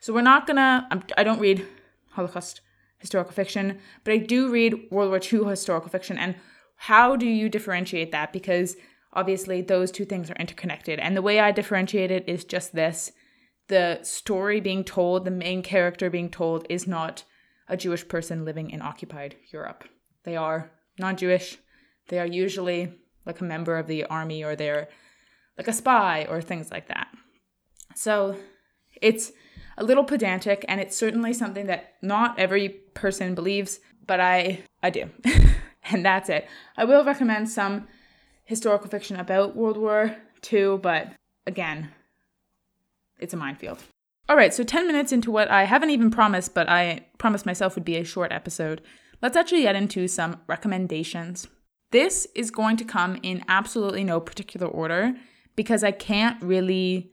so 0.00 0.12
we're 0.12 0.22
not 0.22 0.46
gonna, 0.46 0.88
I'm, 0.90 1.02
I 1.16 1.22
do 1.22 1.30
not 1.30 1.40
read 1.40 1.64
Holocaust 2.12 2.62
historical 2.98 3.32
fiction, 3.32 3.78
but 4.02 4.14
I 4.14 4.16
do 4.16 4.50
read 4.50 4.88
World 4.90 5.10
War 5.10 5.20
II 5.20 5.48
historical 5.48 5.90
fiction, 5.90 6.18
and 6.18 6.34
how 6.76 7.14
do 7.14 7.26
you 7.26 7.48
differentiate 7.48 8.10
that? 8.12 8.32
Because 8.32 8.76
obviously 9.12 9.60
those 9.60 9.90
two 9.90 10.06
things 10.06 10.30
are 10.30 10.36
interconnected. 10.36 10.98
And 10.98 11.16
the 11.16 11.22
way 11.22 11.38
I 11.38 11.52
differentiate 11.52 12.10
it 12.10 12.24
is 12.26 12.44
just 12.44 12.74
this 12.74 13.12
the 13.68 14.00
story 14.02 14.60
being 14.60 14.82
told, 14.82 15.24
the 15.24 15.30
main 15.30 15.62
character 15.62 16.10
being 16.10 16.28
told, 16.28 16.66
is 16.68 16.88
not 16.88 17.22
a 17.68 17.76
Jewish 17.76 18.08
person 18.08 18.44
living 18.44 18.70
in 18.70 18.82
occupied 18.82 19.36
Europe. 19.52 19.84
They 20.24 20.36
are 20.36 20.72
non 20.98 21.16
Jewish. 21.16 21.58
They 22.08 22.18
are 22.18 22.26
usually 22.26 22.92
like 23.26 23.40
a 23.40 23.44
member 23.44 23.76
of 23.76 23.86
the 23.86 24.04
army 24.04 24.42
or 24.42 24.56
they're 24.56 24.88
like 25.58 25.68
a 25.68 25.72
spy 25.72 26.26
or 26.28 26.40
things 26.40 26.70
like 26.70 26.88
that. 26.88 27.08
So 27.94 28.36
it's 29.00 29.32
a 29.76 29.84
little 29.84 30.04
pedantic 30.04 30.64
and 30.68 30.80
it's 30.80 30.96
certainly 30.96 31.32
something 31.32 31.66
that 31.66 31.94
not 32.02 32.38
every 32.38 32.68
person 32.68 33.34
believes, 33.34 33.80
but 34.06 34.20
I 34.20 34.64
I 34.82 34.90
do. 34.90 35.10
and 35.90 36.04
that's 36.04 36.28
it. 36.28 36.48
I 36.76 36.84
will 36.84 37.04
recommend 37.04 37.48
some 37.50 37.88
historical 38.44 38.88
fiction 38.88 39.16
about 39.16 39.56
World 39.56 39.76
War 39.76 40.16
II, 40.52 40.78
but 40.78 41.12
again, 41.46 41.90
it's 43.18 43.34
a 43.34 43.36
minefield. 43.36 43.82
All 44.28 44.36
right, 44.36 44.54
so 44.54 44.62
10 44.62 44.86
minutes 44.86 45.12
into 45.12 45.30
what 45.30 45.50
I 45.50 45.64
haven't 45.64 45.90
even 45.90 46.10
promised, 46.10 46.54
but 46.54 46.68
I 46.68 47.06
promised 47.18 47.46
myself 47.46 47.74
would 47.74 47.84
be 47.84 47.96
a 47.96 48.04
short 48.04 48.32
episode. 48.32 48.80
Let's 49.20 49.36
actually 49.36 49.62
get 49.62 49.76
into 49.76 50.08
some 50.08 50.40
recommendations. 50.46 51.48
This 51.90 52.26
is 52.34 52.50
going 52.50 52.76
to 52.76 52.84
come 52.84 53.18
in 53.22 53.44
absolutely 53.48 54.04
no 54.04 54.20
particular 54.20 54.66
order 54.66 55.14
because 55.56 55.82
I 55.82 55.90
can't 55.90 56.40
really 56.42 57.12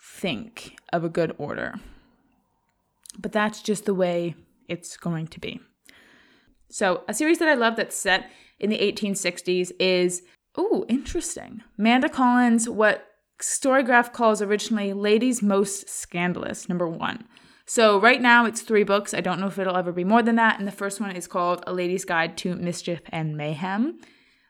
think 0.00 0.76
of 0.92 1.04
a 1.04 1.08
good 1.08 1.34
order. 1.38 1.74
But 3.18 3.32
that's 3.32 3.62
just 3.62 3.86
the 3.86 3.94
way 3.94 4.34
it's 4.68 4.96
going 4.96 5.28
to 5.28 5.40
be. 5.40 5.60
So, 6.68 7.02
a 7.08 7.14
series 7.14 7.38
that 7.38 7.48
I 7.48 7.54
love 7.54 7.76
that's 7.76 7.96
set 7.96 8.30
in 8.58 8.70
the 8.70 8.78
1860s 8.78 9.72
is, 9.78 10.22
oh, 10.56 10.84
interesting. 10.88 11.62
Manda 11.78 12.08
Collins, 12.08 12.68
what 12.68 13.06
Storygraph 13.40 14.12
calls 14.12 14.42
originally 14.42 14.92
Ladies 14.92 15.42
Most 15.42 15.88
Scandalous, 15.88 16.68
number 16.68 16.88
one. 16.88 17.24
So, 17.68 18.00
right 18.00 18.22
now 18.22 18.44
it's 18.44 18.60
three 18.60 18.84
books. 18.84 19.12
I 19.12 19.20
don't 19.20 19.40
know 19.40 19.48
if 19.48 19.58
it'll 19.58 19.76
ever 19.76 19.90
be 19.90 20.04
more 20.04 20.22
than 20.22 20.36
that. 20.36 20.58
And 20.58 20.68
the 20.68 20.72
first 20.72 21.00
one 21.00 21.10
is 21.10 21.26
called 21.26 21.64
A 21.66 21.72
Lady's 21.72 22.04
Guide 22.04 22.36
to 22.38 22.54
Mischief 22.54 23.00
and 23.10 23.36
Mayhem. 23.36 23.98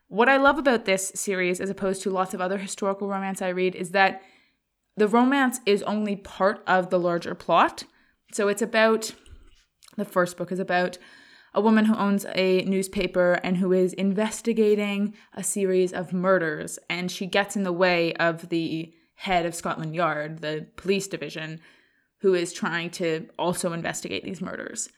What 0.08 0.28
I 0.28 0.36
love 0.36 0.58
about 0.58 0.84
this 0.84 1.12
series, 1.14 1.58
as 1.58 1.70
opposed 1.70 2.02
to 2.02 2.10
lots 2.10 2.34
of 2.34 2.40
other 2.40 2.58
historical 2.58 3.08
romance 3.08 3.40
I 3.40 3.48
read, 3.48 3.74
is 3.74 3.90
that 3.90 4.22
the 4.96 5.08
romance 5.08 5.60
is 5.64 5.82
only 5.82 6.14
part 6.14 6.62
of 6.66 6.90
the 6.90 6.98
larger 6.98 7.34
plot. 7.34 7.84
So 8.32 8.48
it's 8.48 8.62
about 8.62 9.14
the 9.96 10.04
first 10.04 10.36
book 10.36 10.52
is 10.52 10.58
about 10.58 10.98
a 11.54 11.60
woman 11.60 11.86
who 11.86 11.96
owns 11.96 12.26
a 12.34 12.62
newspaper 12.64 13.40
and 13.42 13.56
who 13.56 13.72
is 13.72 13.94
investigating 13.94 15.14
a 15.32 15.42
series 15.42 15.92
of 15.92 16.12
murders, 16.12 16.78
and 16.90 17.10
she 17.10 17.24
gets 17.24 17.56
in 17.56 17.62
the 17.62 17.72
way 17.72 18.12
of 18.14 18.50
the 18.50 18.92
head 19.14 19.46
of 19.46 19.54
Scotland 19.54 19.94
Yard, 19.94 20.42
the 20.42 20.66
police 20.76 21.08
division, 21.08 21.60
who 22.26 22.34
is 22.34 22.52
trying 22.52 22.90
to 22.90 23.24
also 23.38 23.72
investigate 23.72 24.24
these 24.24 24.40
murders. 24.40 24.88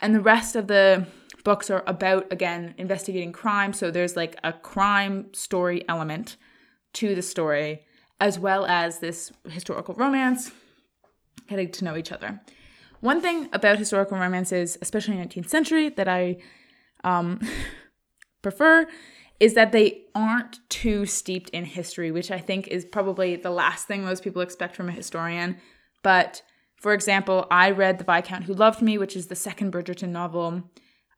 And 0.00 0.12
the 0.12 0.20
rest 0.20 0.56
of 0.56 0.66
the 0.66 1.06
books 1.44 1.70
are 1.70 1.84
about, 1.86 2.26
again, 2.32 2.74
investigating 2.76 3.30
crime. 3.30 3.72
So 3.72 3.92
there's 3.92 4.16
like 4.16 4.36
a 4.42 4.52
crime 4.52 5.32
story 5.32 5.84
element 5.88 6.36
to 6.94 7.14
the 7.14 7.22
story 7.22 7.86
as 8.18 8.36
well 8.36 8.66
as 8.66 8.98
this 8.98 9.30
historical 9.48 9.94
romance, 9.94 10.50
getting 11.46 11.70
to 11.70 11.84
know 11.84 11.96
each 11.96 12.10
other. 12.10 12.40
One 12.98 13.20
thing 13.20 13.48
about 13.52 13.78
historical 13.78 14.18
romances, 14.18 14.76
especially 14.82 15.18
19th 15.18 15.48
century, 15.48 15.88
that 15.90 16.08
I 16.08 16.38
um, 17.04 17.38
prefer 18.42 18.88
is 19.38 19.54
that 19.54 19.70
they 19.70 20.02
aren't 20.16 20.58
too 20.68 21.06
steeped 21.06 21.48
in 21.50 21.64
history, 21.64 22.10
which 22.10 22.32
I 22.32 22.40
think 22.40 22.66
is 22.66 22.84
probably 22.84 23.36
the 23.36 23.50
last 23.50 23.86
thing 23.86 24.04
most 24.04 24.24
people 24.24 24.42
expect 24.42 24.74
from 24.74 24.88
a 24.88 24.92
historian. 24.92 25.58
But 26.02 26.42
for 26.82 26.92
example, 26.92 27.46
I 27.48 27.70
read 27.70 27.98
The 27.98 28.04
Viscount 28.04 28.44
Who 28.44 28.54
Loved 28.54 28.82
Me, 28.82 28.98
which 28.98 29.14
is 29.14 29.28
the 29.28 29.36
second 29.36 29.72
Bridgerton 29.72 30.08
novel 30.08 30.64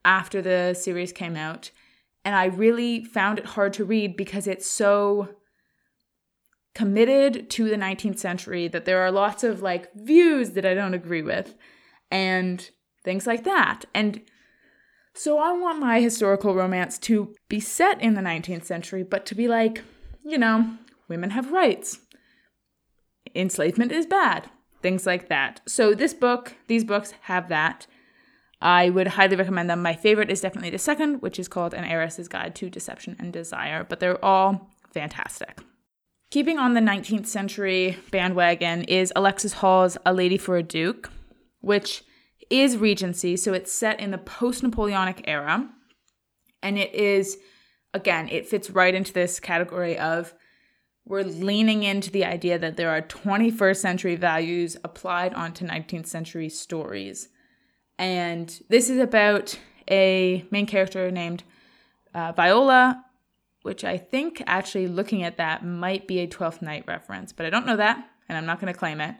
after 0.05 0.39
the 0.39 0.75
series 0.75 1.11
came 1.11 1.35
out. 1.35 1.71
And 2.23 2.35
I 2.35 2.45
really 2.45 3.03
found 3.03 3.39
it 3.39 3.47
hard 3.47 3.73
to 3.73 3.83
read 3.83 4.15
because 4.15 4.45
it's 4.45 4.69
so 4.69 5.29
committed 6.75 7.49
to 7.49 7.67
the 7.67 7.77
19th 7.77 8.19
century 8.19 8.67
that 8.67 8.85
there 8.85 9.01
are 9.01 9.11
lots 9.11 9.43
of 9.43 9.63
like 9.63 9.91
views 9.95 10.51
that 10.51 10.67
I 10.67 10.75
don't 10.75 10.93
agree 10.93 11.23
with 11.23 11.55
and 12.11 12.69
things 13.03 13.25
like 13.25 13.43
that. 13.45 13.85
And 13.95 14.21
so 15.15 15.39
I 15.39 15.51
want 15.53 15.79
my 15.79 15.99
historical 15.99 16.53
romance 16.53 16.99
to 16.99 17.33
be 17.49 17.59
set 17.59 17.99
in 18.03 18.13
the 18.13 18.21
19th 18.21 18.65
century, 18.65 19.01
but 19.01 19.25
to 19.25 19.33
be 19.33 19.47
like, 19.47 19.81
you 20.23 20.37
know, 20.37 20.77
women 21.07 21.31
have 21.31 21.51
rights. 21.51 22.01
Enslavement 23.33 23.91
is 23.91 24.05
bad. 24.05 24.51
Things 24.85 25.07
like 25.07 25.29
that. 25.29 25.61
So 25.65 25.95
this 25.95 26.13
book, 26.13 26.53
these 26.67 26.83
books 26.83 27.15
have 27.21 27.49
that. 27.49 27.87
I 28.61 28.91
would 28.91 29.07
highly 29.07 29.35
recommend 29.35 29.67
them. 29.67 29.81
My 29.81 29.95
favorite 29.95 30.29
is 30.29 30.41
definitely 30.41 30.69
the 30.69 30.77
second, 30.77 31.23
which 31.23 31.39
is 31.39 31.47
called 31.47 31.73
An 31.73 31.83
Heiress's 31.83 32.27
Guide 32.27 32.53
to 32.57 32.69
Deception 32.69 33.15
and 33.17 33.33
Desire, 33.33 33.83
but 33.83 33.99
they're 33.99 34.23
all 34.23 34.69
fantastic. 34.93 35.61
Keeping 36.29 36.59
on 36.59 36.75
the 36.75 36.81
19th 36.81 37.25
century 37.25 37.97
bandwagon 38.11 38.83
is 38.83 39.11
Alexis 39.15 39.53
Hall's 39.53 39.97
A 40.05 40.13
Lady 40.13 40.37
for 40.37 40.55
a 40.55 40.61
Duke, 40.61 41.09
which 41.61 42.03
is 42.51 42.77
Regency, 42.77 43.35
so 43.35 43.53
it's 43.53 43.73
set 43.73 43.99
in 43.99 44.11
the 44.11 44.19
post 44.19 44.61
Napoleonic 44.61 45.23
era. 45.25 45.67
And 46.61 46.77
it 46.77 46.93
is, 46.93 47.39
again, 47.95 48.29
it 48.29 48.47
fits 48.47 48.69
right 48.69 48.93
into 48.93 49.13
this 49.13 49.39
category 49.39 49.97
of 49.97 50.35
we're 51.05 51.23
leaning 51.23 51.83
into 51.83 52.09
the 52.09 52.25
idea 52.25 52.57
that 52.57 52.77
there 52.77 52.89
are 52.89 53.01
21st 53.01 53.77
century 53.77 54.15
values 54.15 54.75
applied 54.83 55.33
onto 55.33 55.65
19th 55.65 56.07
century 56.07 56.49
stories. 56.49 57.29
And 57.99 58.59
this 58.69 58.89
is 58.89 58.99
about 58.99 59.57
a 59.89 60.45
main 60.49 60.65
character 60.65 61.11
named 61.11 61.43
uh, 62.13 62.31
Viola, 62.31 63.03
which 63.61 63.83
I 63.83 63.97
think 63.97 64.41
actually 64.47 64.87
looking 64.87 65.23
at 65.23 65.37
that 65.37 65.63
might 65.63 66.07
be 66.07 66.19
a 66.19 66.27
12th 66.27 66.61
Night 66.61 66.85
reference, 66.87 67.31
but 67.31 67.45
I 67.45 67.49
don't 67.49 67.67
know 67.67 67.77
that, 67.77 68.03
and 68.27 68.37
I'm 68.37 68.45
not 68.45 68.59
going 68.59 68.73
to 68.73 68.77
claim 68.77 68.99
it. 68.99 69.15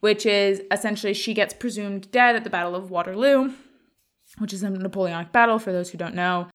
Which 0.00 0.26
is 0.26 0.60
essentially 0.72 1.14
she 1.14 1.32
gets 1.32 1.54
presumed 1.54 2.10
dead 2.10 2.34
at 2.34 2.42
the 2.42 2.50
Battle 2.50 2.74
of 2.74 2.90
Waterloo, 2.90 3.52
which 4.38 4.52
is 4.52 4.64
a 4.64 4.70
Napoleonic 4.70 5.30
battle 5.30 5.60
for 5.60 5.70
those 5.70 5.90
who 5.90 5.98
don't 5.98 6.16
know. 6.16 6.48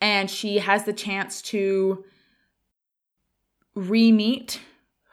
And 0.00 0.30
she 0.30 0.58
has 0.58 0.84
the 0.84 0.94
chance 0.94 1.42
to 1.42 2.04
re 3.76 4.10
meet 4.10 4.60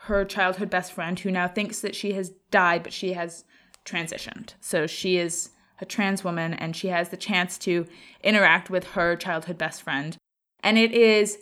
her 0.06 0.26
childhood 0.26 0.70
best 0.70 0.92
friend 0.92 1.20
who 1.20 1.30
now 1.30 1.48
thinks 1.48 1.82
that 1.82 1.96
she 1.96 2.14
has 2.14 2.32
died, 2.50 2.82
but 2.82 2.94
she 2.94 3.14
has 3.14 3.44
transitioned. 3.86 4.54
So 4.60 4.88
she 4.88 5.18
is 5.18 5.52
a 5.80 5.86
trans 5.86 6.24
woman 6.24 6.54
and 6.54 6.76
she 6.76 6.88
has 6.88 7.10
the 7.10 7.18
chance 7.18 7.58
to 7.60 7.86
interact 8.24 8.70
with 8.70 8.86
her 8.92 9.16
childhood 9.16 9.58
best 9.58 9.82
friend. 9.82 10.18
And 10.62 10.78
it 10.78 10.92
is 10.92 11.38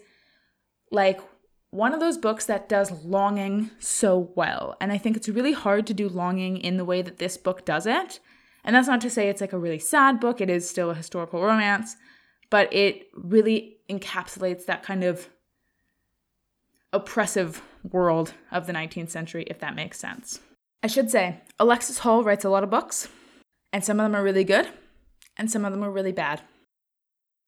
like 0.91 1.21
one 1.69 1.93
of 1.93 1.99
those 1.99 2.17
books 2.17 2.45
that 2.45 2.67
does 2.67 2.91
longing 3.03 3.71
so 3.79 4.31
well. 4.35 4.75
And 4.81 4.91
I 4.91 4.97
think 4.97 5.15
it's 5.15 5.29
really 5.29 5.53
hard 5.53 5.87
to 5.87 5.93
do 5.93 6.09
longing 6.09 6.57
in 6.57 6.77
the 6.77 6.85
way 6.85 7.01
that 7.01 7.17
this 7.17 7.37
book 7.37 7.63
does 7.65 7.85
it. 7.85 8.19
And 8.63 8.75
that's 8.75 8.87
not 8.87 9.01
to 9.01 9.09
say 9.09 9.29
it's 9.29 9.41
like 9.41 9.53
a 9.53 9.59
really 9.59 9.79
sad 9.79 10.19
book, 10.19 10.41
it 10.41 10.49
is 10.49 10.69
still 10.69 10.91
a 10.91 10.95
historical 10.95 11.41
romance, 11.41 11.95
but 12.49 12.71
it 12.73 13.07
really 13.15 13.77
encapsulates 13.89 14.65
that 14.65 14.83
kind 14.83 15.03
of 15.03 15.29
oppressive 16.93 17.61
world 17.89 18.33
of 18.51 18.67
the 18.67 18.73
19th 18.73 19.09
century, 19.09 19.45
if 19.47 19.59
that 19.59 19.75
makes 19.75 19.99
sense. 19.99 20.39
I 20.83 20.87
should 20.87 21.11
say, 21.11 21.41
Alexis 21.59 21.99
Hall 21.99 22.23
writes 22.23 22.45
a 22.45 22.49
lot 22.49 22.63
of 22.63 22.69
books, 22.69 23.07
and 23.71 23.83
some 23.83 23.99
of 23.99 24.03
them 24.03 24.15
are 24.15 24.23
really 24.23 24.43
good, 24.43 24.69
and 25.37 25.49
some 25.49 25.65
of 25.65 25.71
them 25.71 25.83
are 25.83 25.91
really 25.91 26.11
bad. 26.11 26.41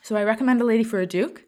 So 0.02 0.16
I 0.16 0.24
recommend 0.24 0.62
A 0.62 0.66
Lady 0.66 0.84
for 0.84 1.00
a 1.00 1.06
Duke 1.06 1.44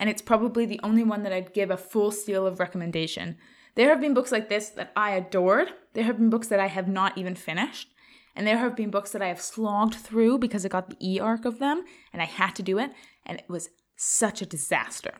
and 0.00 0.08
it's 0.08 0.22
probably 0.22 0.64
the 0.64 0.80
only 0.82 1.04
one 1.04 1.22
that 1.22 1.32
I'd 1.32 1.52
give 1.52 1.70
a 1.70 1.76
full 1.76 2.10
seal 2.10 2.46
of 2.46 2.58
recommendation. 2.58 3.36
There 3.74 3.90
have 3.90 4.00
been 4.00 4.14
books 4.14 4.32
like 4.32 4.48
this 4.48 4.70
that 4.70 4.92
I 4.96 5.10
adored. 5.10 5.68
There 5.92 6.04
have 6.04 6.16
been 6.16 6.30
books 6.30 6.48
that 6.48 6.58
I 6.58 6.68
have 6.68 6.88
not 6.88 7.16
even 7.18 7.34
finished. 7.34 7.90
And 8.34 8.46
there 8.46 8.56
have 8.56 8.74
been 8.74 8.90
books 8.90 9.12
that 9.12 9.20
I 9.20 9.28
have 9.28 9.40
slogged 9.40 9.94
through 9.94 10.38
because 10.38 10.64
I 10.64 10.68
got 10.68 10.88
the 10.88 10.96
e 11.06 11.20
arc 11.20 11.44
of 11.44 11.58
them 11.58 11.84
and 12.12 12.22
I 12.22 12.24
had 12.24 12.56
to 12.56 12.62
do 12.62 12.78
it. 12.78 12.92
And 13.26 13.38
it 13.38 13.48
was 13.48 13.68
such 13.96 14.40
a 14.40 14.46
disaster. 14.46 15.12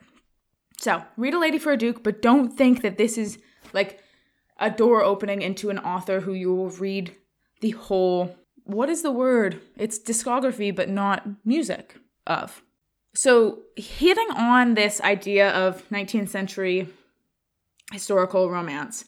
So 0.81 1.05
read 1.19 1.35
A 1.35 1.39
Lady 1.39 1.59
for 1.59 1.73
a 1.73 1.77
Duke, 1.77 2.03
but 2.03 2.23
don't 2.23 2.57
think 2.57 2.81
that 2.81 2.97
this 2.97 3.19
is 3.19 3.39
like 3.75 4.01
a 4.59 4.71
door 4.71 5.03
opening 5.03 5.43
into 5.43 5.69
an 5.69 5.79
author 5.79 6.21
who 6.21 6.33
you 6.33 6.55
will 6.55 6.71
read 6.71 7.15
the 7.61 7.71
whole 7.71 8.35
what 8.65 8.89
is 8.89 9.03
the 9.03 9.11
word? 9.11 9.61
It's 9.77 9.99
discography, 9.99 10.75
but 10.75 10.89
not 10.89 11.27
music 11.45 11.97
of. 12.27 12.63
So, 13.15 13.61
hitting 13.77 14.29
on 14.37 14.75
this 14.75 15.01
idea 15.01 15.51
of 15.51 15.89
19th 15.91 16.29
century 16.29 16.89
historical 17.93 18.49
romance, 18.49 19.05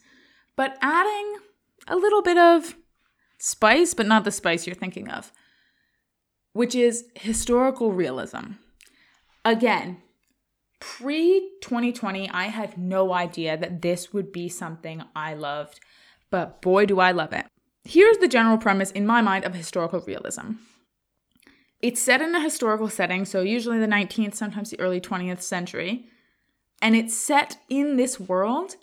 but 0.57 0.76
adding 0.83 1.37
a 1.87 1.97
little 1.97 2.23
bit 2.23 2.37
of 2.37 2.75
spice, 3.38 3.95
but 3.95 4.07
not 4.07 4.25
the 4.25 4.33
spice 4.33 4.67
you're 4.67 4.75
thinking 4.75 5.09
of, 5.09 5.33
which 6.52 6.75
is 6.75 7.05
historical 7.14 7.93
realism. 7.93 8.55
Again, 9.45 10.02
Pre 10.83 11.49
2020, 11.61 12.29
I 12.31 12.47
had 12.47 12.77
no 12.77 13.12
idea 13.12 13.57
that 13.57 13.83
this 13.83 14.12
would 14.12 14.33
be 14.33 14.49
something 14.49 15.05
I 15.15 15.33
loved, 15.33 15.79
but 16.29 16.61
boy, 16.61 16.87
do 16.87 16.99
I 16.99 17.12
love 17.12 17.33
it. 17.33 17.47
Here's 17.85 18.19
the 18.19 18.27
general 18.27 18.59
premise 18.59 18.91
in 18.91 19.07
my 19.07 19.21
mind 19.23 19.45
of 19.45 19.55
historical 19.55 20.01
realism 20.01 20.55
it's 21.81 22.03
set 22.03 22.21
in 22.21 22.35
a 22.35 22.43
historical 22.43 22.89
setting, 22.89 23.25
so 23.25 23.43
usually 23.43 23.79
the 23.79 23.87
19th, 23.87 24.35
sometimes 24.35 24.71
the 24.71 24.81
early 24.81 25.01
20th 25.01 25.43
century, 25.43 26.07
and 26.81 26.97
it's 26.97 27.17
set 27.17 27.59
in 27.69 27.97
this 27.97 28.19
world, 28.19 28.75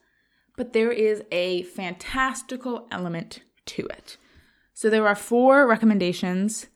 but 0.55 0.71
there 0.71 0.93
is 0.93 1.21
a 1.33 1.63
fantastical 1.63 2.87
element 2.91 3.41
to 3.65 3.85
it. 3.87 4.15
So 4.73 4.89
there 4.89 5.05
are 5.05 5.15
four 5.15 5.67
recommendations. 5.67 6.67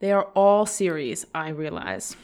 They 0.00 0.12
are 0.12 0.24
all 0.34 0.66
series, 0.66 1.26
I 1.34 1.48
realize. 1.48 2.14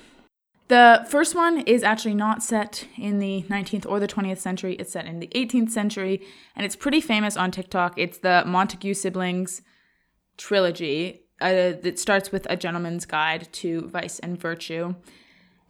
The 0.68 1.06
first 1.08 1.34
one 1.34 1.60
is 1.60 1.84
actually 1.84 2.14
not 2.14 2.42
set 2.42 2.88
in 2.96 3.20
the 3.20 3.44
19th 3.48 3.86
or 3.88 4.00
the 4.00 4.08
20th 4.08 4.38
century. 4.38 4.74
It's 4.74 4.92
set 4.92 5.06
in 5.06 5.20
the 5.20 5.28
18th 5.28 5.70
century, 5.70 6.26
and 6.56 6.66
it's 6.66 6.74
pretty 6.74 7.00
famous 7.00 7.36
on 7.36 7.52
TikTok. 7.52 7.94
It's 7.96 8.18
the 8.18 8.42
Montague 8.44 8.94
siblings 8.94 9.62
trilogy 10.36 11.22
uh, 11.40 11.72
that 11.82 11.98
starts 11.98 12.32
with 12.32 12.46
A 12.50 12.56
Gentleman's 12.56 13.06
Guide 13.06 13.48
to 13.52 13.88
Vice 13.88 14.18
and 14.18 14.40
Virtue. 14.40 14.96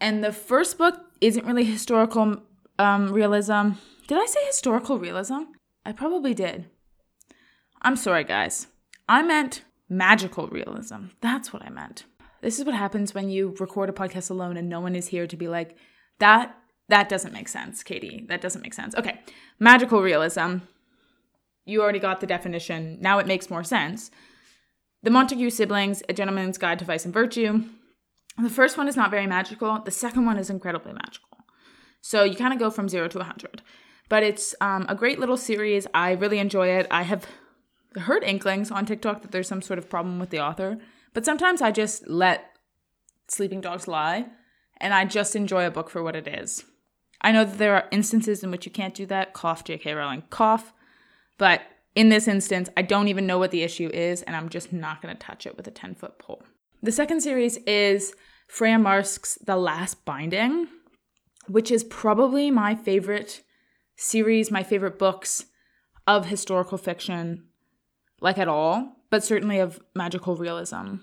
And 0.01 0.25
the 0.25 0.33
first 0.33 0.79
book 0.79 0.99
isn't 1.21 1.45
really 1.45 1.65
historical 1.65 2.43
um, 2.79 3.13
realism. 3.13 3.73
Did 4.07 4.19
I 4.19 4.27
say 4.27 4.45
historical 4.47 4.99
realism? 4.99 5.43
I 5.85 5.93
probably 5.93 6.33
did. 6.33 6.67
I'm 7.83 7.97
sorry, 7.97 8.25
guys. 8.25 8.69
I 9.09 9.23
meant 9.23 9.63
magical 9.89 10.49
realism. 10.49 11.09
That's 11.21 11.53
what 11.53 11.63
I 11.63 11.69
meant. 11.69 12.05
This 12.47 12.61
is 12.61 12.65
what 12.65 12.77
happens 12.77 13.13
when 13.13 13.29
you 13.29 13.57
record 13.59 13.89
a 13.89 13.93
podcast 13.93 14.31
alone 14.31 14.57
and 14.57 14.69
no 14.69 14.79
one 14.79 14.95
is 14.95 15.09
here 15.09 15.27
to 15.27 15.37
be 15.37 15.49
like, 15.49 15.77
that 16.21 16.57
that 16.89 17.09
doesn't 17.09 17.33
make 17.33 17.49
sense, 17.49 17.83
Katie. 17.83 18.25
That 18.29 18.41
doesn't 18.41 18.63
make 18.63 18.73
sense. 18.73 18.95
Okay. 18.95 19.19
Magical 19.59 20.01
realism. 20.01 20.59
You 21.65 21.83
already 21.83 21.99
got 21.99 22.21
the 22.21 22.27
definition. 22.29 22.99
Now 23.01 23.19
it 23.19 23.27
makes 23.27 23.51
more 23.51 23.65
sense. 23.65 24.13
The 25.03 25.11
Montague 25.11 25.51
siblings, 25.51 26.05
A 26.09 26.13
Gentleman's 26.13 26.57
Guide 26.57 26.79
to 26.79 26.85
Vice 26.85 27.05
and 27.05 27.13
Virtue. 27.13 27.65
The 28.41 28.49
first 28.49 28.79
one 28.79 28.87
is 28.87 28.95
not 28.95 29.11
very 29.11 29.27
magical. 29.27 29.81
The 29.81 29.91
second 29.91 30.25
one 30.25 30.39
is 30.39 30.49
incredibly 30.49 30.93
magical. 30.93 31.39
So 32.01 32.23
you 32.23 32.37
kind 32.37 32.53
of 32.53 32.61
go 32.61 32.71
from 32.71 32.89
zero 32.89 33.09
to 33.09 33.19
100. 33.19 33.63
But 34.09 34.23
it's 34.23 34.55
um, 34.61 34.87
a 34.89 34.95
great 34.95 35.19
little 35.19 35.37
series. 35.37 35.89
I 35.93 36.13
really 36.13 36.39
enjoy 36.39 36.69
it. 36.69 36.87
I 36.93 37.03
have 37.03 37.27
heard 37.97 38.23
inklings 38.23 38.71
on 38.71 38.87
TikTok 38.87 39.23
that 39.23 39.33
there's 39.33 39.49
some 39.49 39.63
sort 39.63 39.81
of 39.81 39.91
problem 39.91 40.21
with 40.21 40.31
the 40.31 40.39
author. 40.39 40.79
But 41.17 41.25
sometimes 41.25 41.63
I 41.63 41.71
just 41.71 42.07
let 42.09 42.59
sleeping 43.27 43.63
dogs 43.63 43.89
lie 43.89 44.27
and 44.77 44.93
I 44.93 45.07
just 45.07 45.35
enjoy 45.35 45.65
a 45.65 45.71
book 45.71 45.89
for 45.89 46.03
what 46.03 46.15
it 46.15 46.29
is. 46.29 46.63
I 47.23 47.33
know 47.33 47.43
that 47.43 47.57
there 47.57 47.75
are 47.75 47.89
instances 47.91 48.45
in 48.45 48.51
which 48.51 48.67
you 48.67 48.71
can't 48.71 48.93
do 48.93 49.07
that. 49.07 49.33
Cough, 49.33 49.65
J.K. 49.65 49.95
Rowling, 49.95 50.25
cough. 50.29 50.75
But 51.39 51.63
in 51.95 52.11
this 52.11 52.29
instance, 52.29 52.69
I 52.77 52.83
don't 52.83 53.09
even 53.09 53.27
know 53.27 53.39
what 53.39 53.51
the 53.51 53.63
issue 53.63 53.89
is, 53.95 54.21
and 54.25 54.37
I'm 54.37 54.51
just 54.51 54.75
not 54.75 55.01
going 55.01 55.17
to 55.17 55.19
touch 55.19 55.47
it 55.47 55.57
with 55.57 55.67
a 55.67 55.71
10 55.71 55.95
foot 55.95 56.19
pole. 56.19 56.43
The 56.83 56.93
second 56.93 57.23
series 57.23 57.57
is 57.67 58.13
Freya 58.47 58.79
Marske's 58.79 59.39
The 59.43 59.57
Last 59.57 60.05
Binding, 60.05 60.69
which 61.49 61.71
is 61.71 61.83
probably 61.83 62.51
my 62.51 62.75
favorite 62.75 63.43
series, 63.97 64.51
my 64.51 64.63
favorite 64.63 64.99
books 64.99 65.47
of 66.07 66.27
historical 66.27 66.77
fiction, 66.77 67.45
like 68.21 68.37
at 68.37 68.49
all, 68.49 68.97
but 69.11 69.25
certainly 69.25 69.59
of 69.59 69.81
magical 69.95 70.37
realism. 70.37 70.97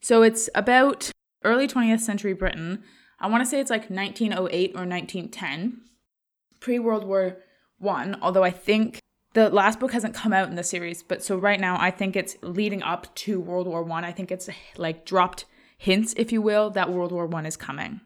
So 0.00 0.22
it's 0.22 0.48
about 0.54 1.10
early 1.44 1.66
20th 1.66 2.00
century 2.00 2.32
Britain. 2.32 2.82
I 3.20 3.28
want 3.28 3.42
to 3.42 3.46
say 3.46 3.60
it's 3.60 3.70
like 3.70 3.90
1908 3.90 4.70
or 4.70 4.86
1910, 4.86 5.80
pre 6.60 6.78
World 6.78 7.04
War 7.04 7.38
One. 7.78 8.16
Although 8.22 8.44
I 8.44 8.50
think 8.50 9.00
the 9.34 9.50
last 9.50 9.80
book 9.80 9.92
hasn't 9.92 10.14
come 10.14 10.32
out 10.32 10.48
in 10.48 10.54
the 10.54 10.62
series, 10.62 11.02
but 11.02 11.22
so 11.22 11.36
right 11.36 11.60
now 11.60 11.76
I 11.80 11.90
think 11.90 12.16
it's 12.16 12.36
leading 12.42 12.82
up 12.82 13.14
to 13.16 13.40
World 13.40 13.66
War 13.66 13.82
One. 13.82 14.04
I. 14.04 14.08
I 14.08 14.12
think 14.12 14.30
it's 14.30 14.48
like 14.76 15.04
dropped 15.04 15.44
hints, 15.76 16.14
if 16.16 16.32
you 16.32 16.42
will, 16.42 16.70
that 16.70 16.90
World 16.90 17.12
War 17.12 17.26
One 17.26 17.46
is 17.46 17.56
coming. 17.56 18.00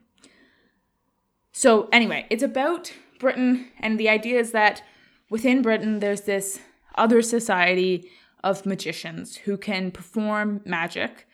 So 1.51 1.87
anyway, 1.91 2.25
it's 2.29 2.43
about 2.43 2.91
Britain, 3.19 3.67
and 3.79 3.99
the 3.99 4.09
idea 4.09 4.39
is 4.39 4.51
that 4.51 4.81
within 5.29 5.61
Britain 5.61 5.99
there's 5.99 6.21
this 6.21 6.59
other 6.95 7.21
society 7.21 8.09
of 8.43 8.65
magicians 8.65 9.37
who 9.37 9.57
can 9.57 9.91
perform 9.91 10.61
magic 10.65 11.27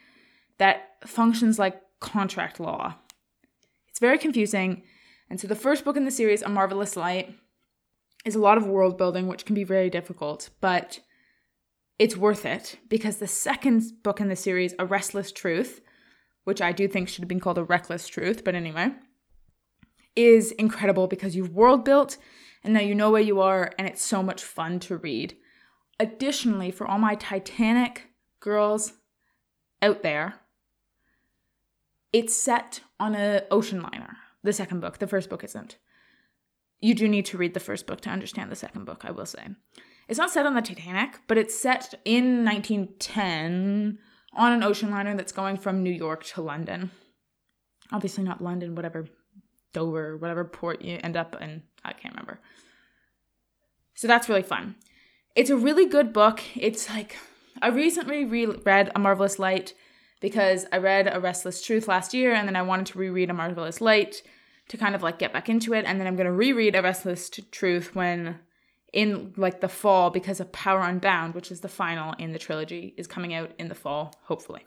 that 0.60 0.96
functions 1.06 1.58
like 1.60 1.82
contract 2.00 2.60
law. 2.60 2.96
It's 3.90 4.00
very 4.00 4.18
confusing. 4.18 4.84
And 5.30 5.40
so 5.40 5.48
the 5.48 5.56
first 5.56 5.84
book 5.84 5.98
in 5.98 6.06
the 6.06 6.12
series, 6.12 6.42
A 6.42 6.50
Marvelous 6.50 6.96
Light, 6.96 7.36
is 8.26 8.36
a 8.36 8.40
lot 8.40 8.58
of 8.58 8.68
world 8.68 8.98
building, 8.98 9.28
which 9.28 9.46
can 9.46 9.56
be 9.56 9.64
very 9.64 9.90
difficult, 9.90 10.50
but 10.62 11.00
it's 11.98 12.18
worth 12.18 12.46
it 12.46 12.78
because 12.88 13.18
the 13.18 13.28
second 13.28 13.84
book 14.04 14.22
in 14.22 14.30
the 14.30 14.36
series, 14.36 14.74
A 14.80 14.86
Restless 14.86 15.32
Truth, 15.32 15.82
which 16.44 16.62
I 16.62 16.72
do 16.72 16.88
think 16.88 17.10
should 17.10 17.22
have 17.22 17.30
been 17.30 17.40
called 17.40 17.58
A 17.58 17.64
Reckless 17.64 18.08
Truth, 18.08 18.44
but 18.44 18.56
anyway, 18.56 18.92
is 20.16 20.52
incredible 20.54 21.08
because 21.08 21.36
you've 21.36 21.54
world 21.54 21.86
built 21.86 22.18
and 22.64 22.74
now 22.74 22.82
you 22.82 22.96
know 22.96 23.12
where 23.12 23.22
you 23.22 23.40
are, 23.40 23.72
and 23.78 23.88
it's 23.88 24.04
so 24.04 24.22
much 24.22 24.44
fun 24.44 24.80
to 24.82 24.98
read. 24.98 25.38
Additionally, 26.00 26.72
for 26.72 26.86
all 26.86 27.00
my 27.00 27.16
Titanic 27.16 28.08
girls 28.40 28.94
out 29.82 30.04
there, 30.04 30.36
it's 32.12 32.36
set 32.36 32.82
on 33.00 33.16
an 33.16 33.44
ocean 33.52 33.82
liner. 33.82 34.18
The 34.44 34.54
second 34.54 34.80
book, 34.80 35.00
the 35.00 35.08
first 35.08 35.30
book 35.30 35.44
isn't 35.44 35.78
you 36.82 36.94
do 36.96 37.08
need 37.08 37.26
to 37.26 37.38
read 37.38 37.54
the 37.54 37.60
first 37.60 37.88
book 37.88 38.02
to 38.02 38.10
understand 38.10 38.52
the 38.52 38.56
second 38.56 38.86
book, 38.86 39.04
I 39.04 39.12
will 39.12 39.26
say. 39.26 39.48
It's 40.08 40.18
not 40.18 40.32
set 40.32 40.46
on 40.46 40.56
the 40.56 40.62
Titanic, 40.62 41.20
but 41.28 41.38
it's 41.38 41.58
set 41.58 41.94
in 42.06 42.46
1910 42.46 44.00
on 44.34 44.52
an 44.54 44.64
ocean 44.64 44.90
liner 44.90 45.16
that's 45.16 45.32
going 45.32 45.58
from 45.58 45.84
New 45.84 45.92
York 45.92 46.24
to 46.26 46.42
London. 46.42 46.92
Obviously, 47.92 48.24
not 48.24 48.42
London, 48.42 48.76
whatever, 48.76 49.08
Dover, 49.74 50.18
whatever 50.18 50.46
port 50.46 50.82
you 50.82 51.00
end 51.04 51.18
up 51.18 51.36
in. 51.42 51.64
I 51.84 51.94
can't 51.94 52.14
remember. 52.14 52.40
So 53.94 54.08
that's 54.08 54.30
really 54.30 54.44
fun. 54.44 54.76
It's 55.36 55.50
a 55.50 55.58
really 55.58 55.86
good 55.86 56.14
book. 56.14 56.42
It's 56.56 56.90
like, 56.90 57.18
I 57.62 57.68
recently 57.68 58.26
re- 58.26 58.46
read 58.46 58.92
A 58.96 59.00
Marvelous 59.00 59.38
Light 59.38 59.74
because 60.20 60.66
I 60.72 60.78
read 60.78 61.10
A 61.12 61.20
Restless 61.20 61.62
Truth 61.62 61.88
last 61.88 62.14
year 62.14 62.34
and 62.34 62.48
then 62.48 62.56
I 62.56 62.62
wanted 62.62 62.88
to 62.88 63.00
reread 63.00 63.30
A 63.30 63.34
Marvelous 63.34 63.82
Light 63.82 64.22
to 64.70 64.78
kind 64.78 64.96
of 64.96 65.02
like 65.02 65.20
get 65.20 65.34
back 65.34 65.50
into 65.50 65.74
it. 65.74 65.86
And 65.86 66.00
then 66.00 66.08
I'm 66.08 66.16
going 66.16 66.26
to 66.26 66.32
reread 66.32 66.76
A 66.76 66.82
Restless 66.82 67.30
Truth 67.52 67.96
when 67.96 68.40
in 68.92 69.34
like 69.38 69.62
the 69.62 69.68
fall 69.68 70.10
because 70.10 70.40
of 70.40 70.52
Power 70.52 70.82
Unbound, 70.82 71.36
which 71.36 71.52
is 71.52 71.62
the 71.62 71.70
final 71.70 72.14
in 72.14 72.32
the 72.32 72.40
trilogy, 72.40 72.94
is 72.98 73.08
coming 73.08 73.34
out 73.34 73.52
in 73.58 73.68
the 73.68 73.76
fall, 73.76 74.16
hopefully. 74.24 74.66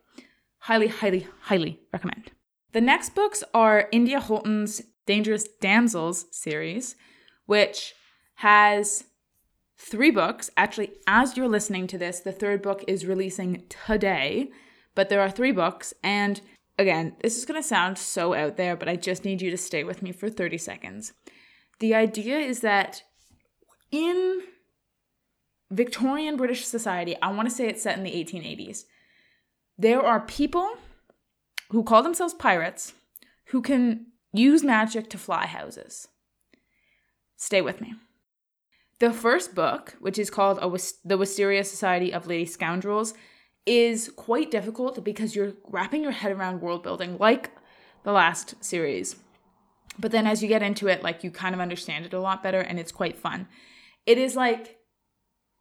Highly, 0.59 0.89
highly, 0.89 1.27
highly 1.41 1.81
recommend. 1.93 2.31
The 2.73 2.81
next 2.81 3.15
books 3.15 3.43
are 3.53 3.89
India 3.93 4.21
Holton's 4.21 4.83
Dangerous 5.07 5.49
Damsels 5.61 6.27
series, 6.31 6.95
which 7.47 7.95
has 8.37 9.05
three 9.77 10.11
books. 10.11 10.51
Actually, 10.57 10.93
as 11.07 11.37
you're 11.37 11.49
listening 11.49 11.87
to 11.89 11.99
this, 11.99 12.21
the 12.21 12.33
third 12.33 12.63
book 12.63 12.85
is 12.87 13.05
releasing 13.05 13.65
today, 13.69 14.51
but 14.95 15.09
there 15.09 15.21
are 15.21 15.31
three 15.31 15.53
books, 15.53 15.95
and 16.03 16.41
again, 16.79 17.17
this 17.23 17.37
is 17.39 17.45
going 17.45 17.61
to 17.61 17.67
sound 17.67 17.99
so 17.99 18.35
out 18.35 18.57
there, 18.57 18.77
but 18.77 18.89
I 18.89 18.97
just 18.97 19.25
need 19.25 19.43
you 19.43 19.51
to 19.51 19.57
stay 19.57 19.85
with 19.85 20.03
me 20.03 20.13
for 20.13 20.29
30 20.29 20.59
seconds. 20.59 21.13
The 21.81 21.95
idea 21.95 22.39
is 22.39 22.61
that 22.61 23.03
in 23.91 24.43
Victorian 25.71 26.37
British 26.37 26.65
society, 26.65 27.17
I 27.23 27.33
want 27.33 27.49
to 27.49 27.55
say 27.55 27.69
it's 27.69 27.83
set 27.83 27.97
in 27.97 28.05
the 28.05 28.11
1880s, 28.11 28.85
there 29.79 30.03
are 30.03 30.21
people 30.21 30.77
who 31.71 31.83
call 31.83 32.03
themselves 32.03 32.35
pirates 32.35 32.93
who 33.47 33.63
can 33.63 34.07
use 34.33 34.63
magic 34.63 35.09
to 35.11 35.19
fly 35.19 35.47
houses. 35.47 36.09
Stay 37.37 37.61
with 37.61 37.81
me. 37.81 37.95
The 39.01 39.13
first 39.13 39.55
book, 39.55 39.97
which 39.99 40.19
is 40.19 40.31
called 40.31 40.59
The 41.05 41.17
Wisteria 41.17 41.65
Society 41.65 42.13
of 42.13 42.27
Lady 42.27 42.47
Scoundrels, 42.47 43.15
is 43.67 44.11
quite 44.17 44.51
difficult 44.51 45.03
because 45.05 45.37
you're 45.37 45.55
wrapping 45.69 46.03
your 46.03 46.13
head 46.13 46.33
around 46.33 46.61
world 46.61 46.83
building 46.83 47.17
like 47.19 47.51
the 48.05 48.13
last 48.13 48.63
series. 48.63 49.17
But 49.99 50.11
then 50.11 50.27
as 50.27 50.43
you 50.43 50.49
get 50.49 50.63
into 50.63 50.89
it, 50.89 51.03
like 51.03 51.23
you 51.23 51.31
kind 51.31 51.55
of 51.55 51.61
understand 51.61 52.07
it 52.07 52.13
a 52.13 52.21
lot 52.21 52.43
better 52.43 52.61
and 52.61 52.79
it's 52.79 52.93
quite 52.93 53.17
fun. 53.17 53.47
It 54.07 54.19
is 54.19 54.35
like 54.35 54.79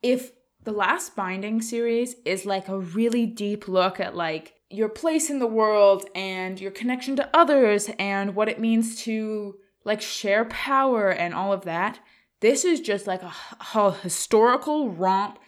if 0.02 0.32
the 0.64 0.72
last 0.72 1.16
binding 1.16 1.62
series 1.62 2.16
is 2.26 2.46
like 2.46 2.68
a 2.68 2.80
really 2.80 3.26
deep 3.26 3.68
look 3.68 4.00
at 4.00 4.16
like 4.16 4.54
your 4.70 4.90
place 4.90 5.30
in 5.30 5.40
the 5.40 5.48
world 5.48 6.06
and 6.16 6.60
your 6.60 6.72
connection 6.72 7.16
to 7.18 7.30
others 7.34 7.90
and 8.00 8.36
what 8.36 8.48
it 8.48 8.60
means 8.60 9.02
to 9.04 9.56
like 9.84 10.02
share 10.02 10.46
power 10.46 11.10
and 11.10 11.34
all 11.34 11.52
of 11.52 11.66
that. 11.66 12.00
This 12.40 12.64
is 12.66 12.80
just 12.80 13.06
like 13.06 13.22
a, 13.22 13.34
a 13.76 13.92
historical 13.92 14.90
romp 14.90 15.40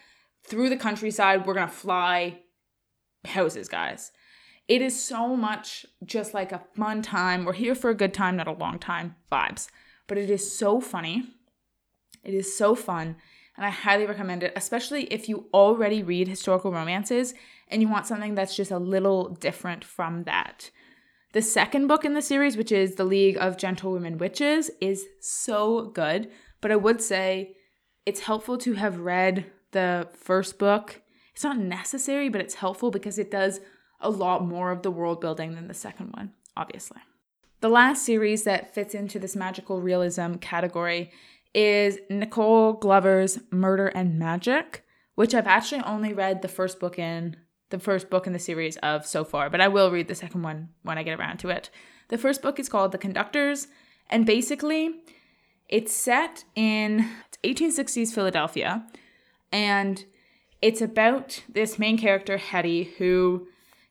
through 0.46 0.70
the 0.70 0.78
countryside. 0.78 1.46
We're 1.46 1.54
going 1.54 1.68
to 1.68 1.74
fly 1.74 2.42
houses, 3.26 3.68
guys. 3.68 4.12
It 4.68 4.82
is 4.82 5.02
so 5.02 5.36
much 5.36 5.86
just 6.06 6.34
like 6.34 6.52
a 6.52 6.64
fun 6.76 7.02
time. 7.02 7.44
We're 7.44 7.54
here 7.54 7.76
for 7.76 7.90
a 7.90 7.96
good 7.96 8.14
time, 8.14 8.38
not 8.38 8.48
a 8.48 8.54
long 8.54 8.80
time 8.80 9.16
vibes. 9.32 9.68
but 10.08 10.18
it 10.18 10.30
is 10.30 10.56
so 10.58 10.82
funny. 10.82 11.24
It 12.24 12.34
is 12.34 12.58
so 12.58 12.76
fun, 12.76 13.18
and 13.58 13.66
I 13.66 13.70
highly 13.70 14.06
recommend 14.06 14.44
it, 14.44 14.54
especially 14.56 15.04
if 15.06 15.28
you 15.28 15.48
already 15.54 16.02
read 16.04 16.28
historical 16.28 16.72
romances 16.72 17.34
and 17.68 17.82
you 17.82 17.90
want 17.90 18.08
something 18.08 18.36
that's 18.36 18.56
just 18.56 18.72
a 18.72 18.78
little 18.78 19.30
different 19.30 19.84
from 19.84 20.24
that. 20.24 20.72
The 21.34 21.42
second 21.42 21.88
book 21.88 22.06
in 22.06 22.14
the 22.14 22.22
series, 22.22 22.56
which 22.56 22.72
is 22.72 22.96
The 22.96 23.04
League 23.04 23.38
of 23.38 23.58
Gentlewomen 23.58 24.18
Witches, 24.18 24.70
is 24.80 25.06
so 25.20 25.86
good, 25.88 26.30
but 26.62 26.72
I 26.72 26.76
would 26.76 27.02
say 27.02 27.56
it's 28.06 28.22
helpful 28.22 28.58
to 28.60 28.74
have 28.74 29.00
read 29.00 29.52
the 29.72 30.08
first 30.14 30.60
book. 30.60 31.02
It's 31.34 31.43
not 31.43 31.58
necessary, 31.58 32.30
but 32.30 32.41
it's 32.41 32.56
helpful 32.56 32.91
because 32.91 33.17
it 33.17 33.32
does 33.32 33.60
a 34.00 34.10
lot 34.10 34.46
more 34.46 34.72
of 34.72 34.82
the 34.82 34.91
world 34.91 35.22
building 35.22 35.56
than 35.56 35.67
the 35.67 35.74
second 35.74 36.12
one, 36.13 36.34
obviously. 36.56 37.00
The 37.62 37.69
last 37.69 38.06
series 38.06 38.43
that 38.43 38.74
fits 38.74 38.93
into 38.93 39.19
this 39.19 39.36
magical 39.36 39.82
realism 39.82 40.36
category 40.36 41.12
is 41.54 41.98
Nicole 42.10 42.74
Glover's 42.74 43.39
Murder 43.52 43.88
and 43.88 44.19
Magic, 44.19 44.84
which 45.15 45.34
I've 45.34 45.48
actually 45.48 45.82
only 45.84 46.13
read 46.13 46.41
the 46.41 46.48
first 46.48 46.80
book 46.80 47.00
in, 47.00 47.38
the 47.69 47.80
first 47.80 48.10
book 48.10 48.28
in 48.28 48.34
the 48.34 48.39
series 48.39 48.78
of 48.78 49.06
so 49.06 49.24
far, 49.24 49.50
but 49.50 49.62
I 49.62 49.67
will 49.67 49.91
read 49.91 50.08
the 50.08 50.15
second 50.15 50.41
one 50.41 50.69
when 50.82 50.98
I 50.98 51.04
get 51.04 51.17
around 51.17 51.38
to 51.38 51.50
it. 51.50 51.69
The 52.10 52.17
first 52.17 52.41
book 52.41 52.60
is 52.60 52.69
called 52.69 52.91
The 52.91 52.98
Conductors, 52.98 53.67
and 54.10 54.26
basically, 54.26 55.02
it's 55.69 55.93
set 55.93 56.43
in 56.56 57.10
1860s 57.43 58.13
Philadelphia, 58.13 58.86
and 59.52 60.04
it's 60.63 60.82
about 60.82 61.43
this 61.49 61.78
main 61.78 61.97
character, 61.97 62.38
Hetty, 62.38 62.86
who 62.97 63.47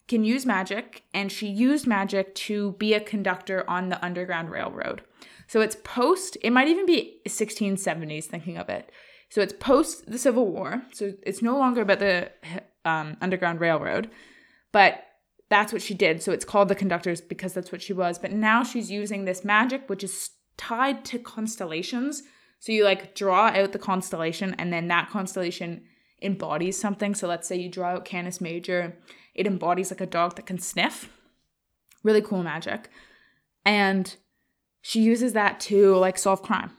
can 0.08 0.24
use 0.24 0.46
magic, 0.46 1.02
and 1.12 1.30
she 1.30 1.46
used 1.46 1.86
magic 1.86 2.34
to 2.34 2.72
be 2.72 2.94
a 2.94 3.00
conductor 3.00 3.68
on 3.68 3.90
the 3.90 4.02
Underground 4.02 4.50
Railroad. 4.50 5.02
So 5.48 5.60
it's 5.60 5.76
post, 5.84 6.38
it 6.40 6.48
might 6.48 6.68
even 6.68 6.86
be 6.86 7.20
1670s, 7.28 8.24
thinking 8.24 8.56
of 8.56 8.70
it. 8.70 8.90
So 9.28 9.42
it's 9.42 9.52
post 9.52 10.10
the 10.10 10.16
Civil 10.16 10.46
War. 10.50 10.82
So 10.94 11.12
it's 11.22 11.42
no 11.42 11.58
longer 11.58 11.82
about 11.82 11.98
the 11.98 12.30
um, 12.86 13.18
Underground 13.20 13.60
Railroad, 13.60 14.10
but 14.72 15.04
that's 15.50 15.74
what 15.74 15.82
she 15.82 15.92
did. 15.92 16.22
So 16.22 16.32
it's 16.32 16.46
called 16.46 16.68
the 16.68 16.74
Conductors 16.74 17.20
because 17.20 17.52
that's 17.52 17.70
what 17.70 17.82
she 17.82 17.92
was. 17.92 18.18
But 18.18 18.32
now 18.32 18.62
she's 18.62 18.90
using 18.90 19.26
this 19.26 19.44
magic, 19.44 19.90
which 19.90 20.02
is 20.02 20.30
tied 20.56 21.04
to 21.04 21.18
constellations. 21.18 22.22
So 22.60 22.72
you 22.72 22.82
like 22.82 23.14
draw 23.14 23.48
out 23.48 23.72
the 23.72 23.78
constellation, 23.78 24.54
and 24.58 24.72
then 24.72 24.88
that 24.88 25.10
constellation 25.10 25.82
embodies 26.22 26.78
something. 26.78 27.14
So 27.14 27.26
let's 27.28 27.48
say 27.48 27.56
you 27.56 27.68
draw 27.68 27.90
out 27.90 28.04
Canis 28.04 28.40
Major, 28.40 28.96
it 29.34 29.46
embodies 29.46 29.90
like 29.90 30.00
a 30.00 30.06
dog 30.06 30.36
that 30.36 30.46
can 30.46 30.58
sniff. 30.58 31.08
Really 32.02 32.22
cool 32.22 32.42
magic. 32.42 32.88
And 33.64 34.14
she 34.80 35.00
uses 35.00 35.32
that 35.32 35.60
to 35.60 35.96
like 35.96 36.18
solve 36.18 36.42
crime. 36.42 36.76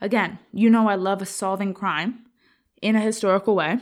Again, 0.00 0.38
you 0.52 0.68
know 0.68 0.88
I 0.88 0.94
love 0.94 1.22
a 1.22 1.26
solving 1.26 1.72
crime 1.72 2.26
in 2.82 2.96
a 2.96 3.00
historical 3.00 3.56
way. 3.56 3.78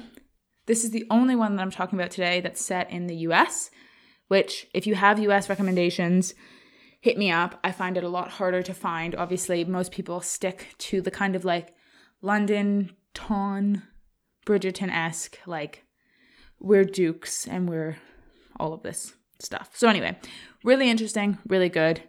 This 0.66 0.84
is 0.84 0.92
the 0.92 1.06
only 1.10 1.34
one 1.34 1.56
that 1.56 1.62
I'm 1.62 1.70
talking 1.70 1.98
about 1.98 2.12
today 2.12 2.40
that's 2.40 2.64
set 2.64 2.90
in 2.90 3.06
the 3.06 3.16
US, 3.16 3.70
which 4.28 4.68
if 4.72 4.86
you 4.86 4.94
have 4.94 5.18
US 5.18 5.48
recommendations, 5.48 6.34
hit 7.00 7.18
me 7.18 7.30
up. 7.30 7.58
I 7.62 7.72
find 7.72 7.98
it 7.98 8.04
a 8.04 8.08
lot 8.08 8.30
harder 8.30 8.62
to 8.62 8.72
find. 8.72 9.14
Obviously, 9.14 9.64
most 9.64 9.92
people 9.92 10.20
stick 10.20 10.68
to 10.78 11.02
the 11.02 11.10
kind 11.10 11.36
of 11.36 11.44
like 11.44 11.74
London, 12.22 12.92
Ton, 13.12 13.82
Bridgerton 14.44 14.90
esque, 14.90 15.38
like 15.46 15.84
we're 16.60 16.84
dukes 16.84 17.46
and 17.46 17.68
we're 17.68 17.96
all 18.58 18.72
of 18.72 18.82
this 18.82 19.14
stuff. 19.38 19.70
So, 19.74 19.88
anyway, 19.88 20.16
really 20.62 20.88
interesting, 20.88 21.38
really 21.46 21.68
good. 21.68 22.02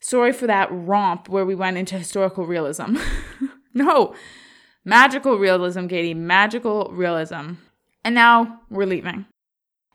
Sorry 0.00 0.32
for 0.32 0.46
that 0.46 0.68
romp 0.70 1.28
where 1.28 1.46
we 1.46 1.54
went 1.54 1.78
into 1.78 1.98
historical 1.98 2.46
realism. 2.46 2.96
no, 3.74 4.14
magical 4.84 5.38
realism, 5.38 5.86
Katie, 5.86 6.14
magical 6.14 6.90
realism. 6.92 7.54
And 8.04 8.14
now 8.14 8.60
we're 8.68 8.86
leaving. 8.86 9.26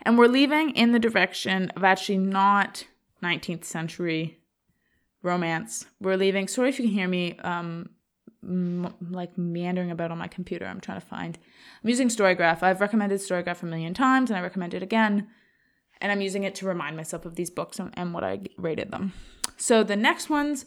And 0.01 0.17
we're 0.17 0.27
leaving 0.27 0.71
in 0.71 0.93
the 0.93 0.99
direction 0.99 1.69
of 1.75 1.83
actually 1.83 2.17
not 2.17 2.85
19th 3.21 3.65
century 3.65 4.39
romance. 5.21 5.85
We're 5.99 6.17
leaving. 6.17 6.47
Sorry 6.47 6.69
if 6.69 6.79
you 6.79 6.85
can 6.85 6.93
hear 6.93 7.07
me 7.07 7.37
um, 7.39 7.89
m- 8.43 8.93
like 9.09 9.37
meandering 9.37 9.91
about 9.91 10.11
on 10.11 10.17
my 10.17 10.27
computer. 10.27 10.65
I'm 10.65 10.81
trying 10.81 10.99
to 10.99 11.05
find. 11.05 11.37
I'm 11.83 11.89
using 11.89 12.09
Storygraph. 12.09 12.63
I've 12.63 12.81
recommended 12.81 13.19
Storygraph 13.19 13.63
a 13.63 13.65
million 13.65 13.93
times, 13.93 14.29
and 14.29 14.37
I 14.37 14.41
recommend 14.41 14.73
it 14.73 14.83
again. 14.83 15.27
And 16.01 16.11
I'm 16.11 16.21
using 16.21 16.43
it 16.43 16.55
to 16.55 16.65
remind 16.65 16.95
myself 16.95 17.25
of 17.25 17.35
these 17.35 17.49
books 17.49 17.79
and, 17.79 17.93
and 17.97 18.13
what 18.13 18.23
I 18.23 18.41
rated 18.57 18.91
them. 18.91 19.13
So 19.57 19.83
the 19.83 19.97
next 19.97 20.29
ones 20.29 20.65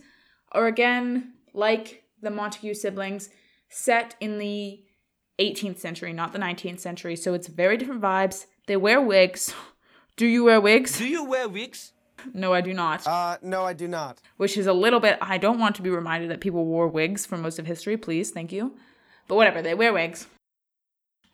are 0.53 0.67
again 0.67 1.33
like 1.55 2.05
the 2.21 2.31
Montague 2.31 2.75
siblings, 2.75 3.31
set 3.69 4.15
in 4.21 4.39
the 4.39 4.81
18th 5.39 5.79
century, 5.79 6.13
not 6.13 6.33
the 6.33 6.39
19th 6.39 6.81
century. 6.81 7.17
So 7.17 7.35
it's 7.35 7.49
very 7.49 7.77
different 7.77 8.03
vibes. 8.03 8.47
They 8.67 8.77
wear 8.77 9.01
wigs. 9.01 9.55
Do 10.17 10.27
you 10.27 10.45
wear 10.45 10.61
wigs? 10.61 10.99
Do 10.99 11.09
you 11.09 11.25
wear 11.25 11.49
wigs? 11.49 11.93
No, 12.35 12.53
I 12.53 12.61
do 12.61 12.73
not. 12.73 13.07
Uh, 13.07 13.37
no, 13.43 13.65
I 13.65 13.73
do 13.73 13.89
not. 13.89 14.21
Which 14.37 14.57
is 14.57 14.67
a 14.67 14.73
little 14.73 15.01
bit, 15.01 15.19
I 15.21 15.39
don't 15.39 15.59
want 15.59 15.77
to 15.77 15.83
be 15.83 15.91
reminded 15.91 16.31
that 16.31 16.41
people 16.41 16.65
wore 16.65 16.89
wigs 16.89 17.27
for 17.27 17.37
most 17.37 17.59
of 17.59 17.67
history, 17.67 17.97
please, 17.97 18.31
thank 18.31 18.53
you. 18.53 18.75
But 19.29 19.37
whatever, 19.37 19.63
they 19.63 19.75
wear 19.75 19.93
wigs. 19.93 20.27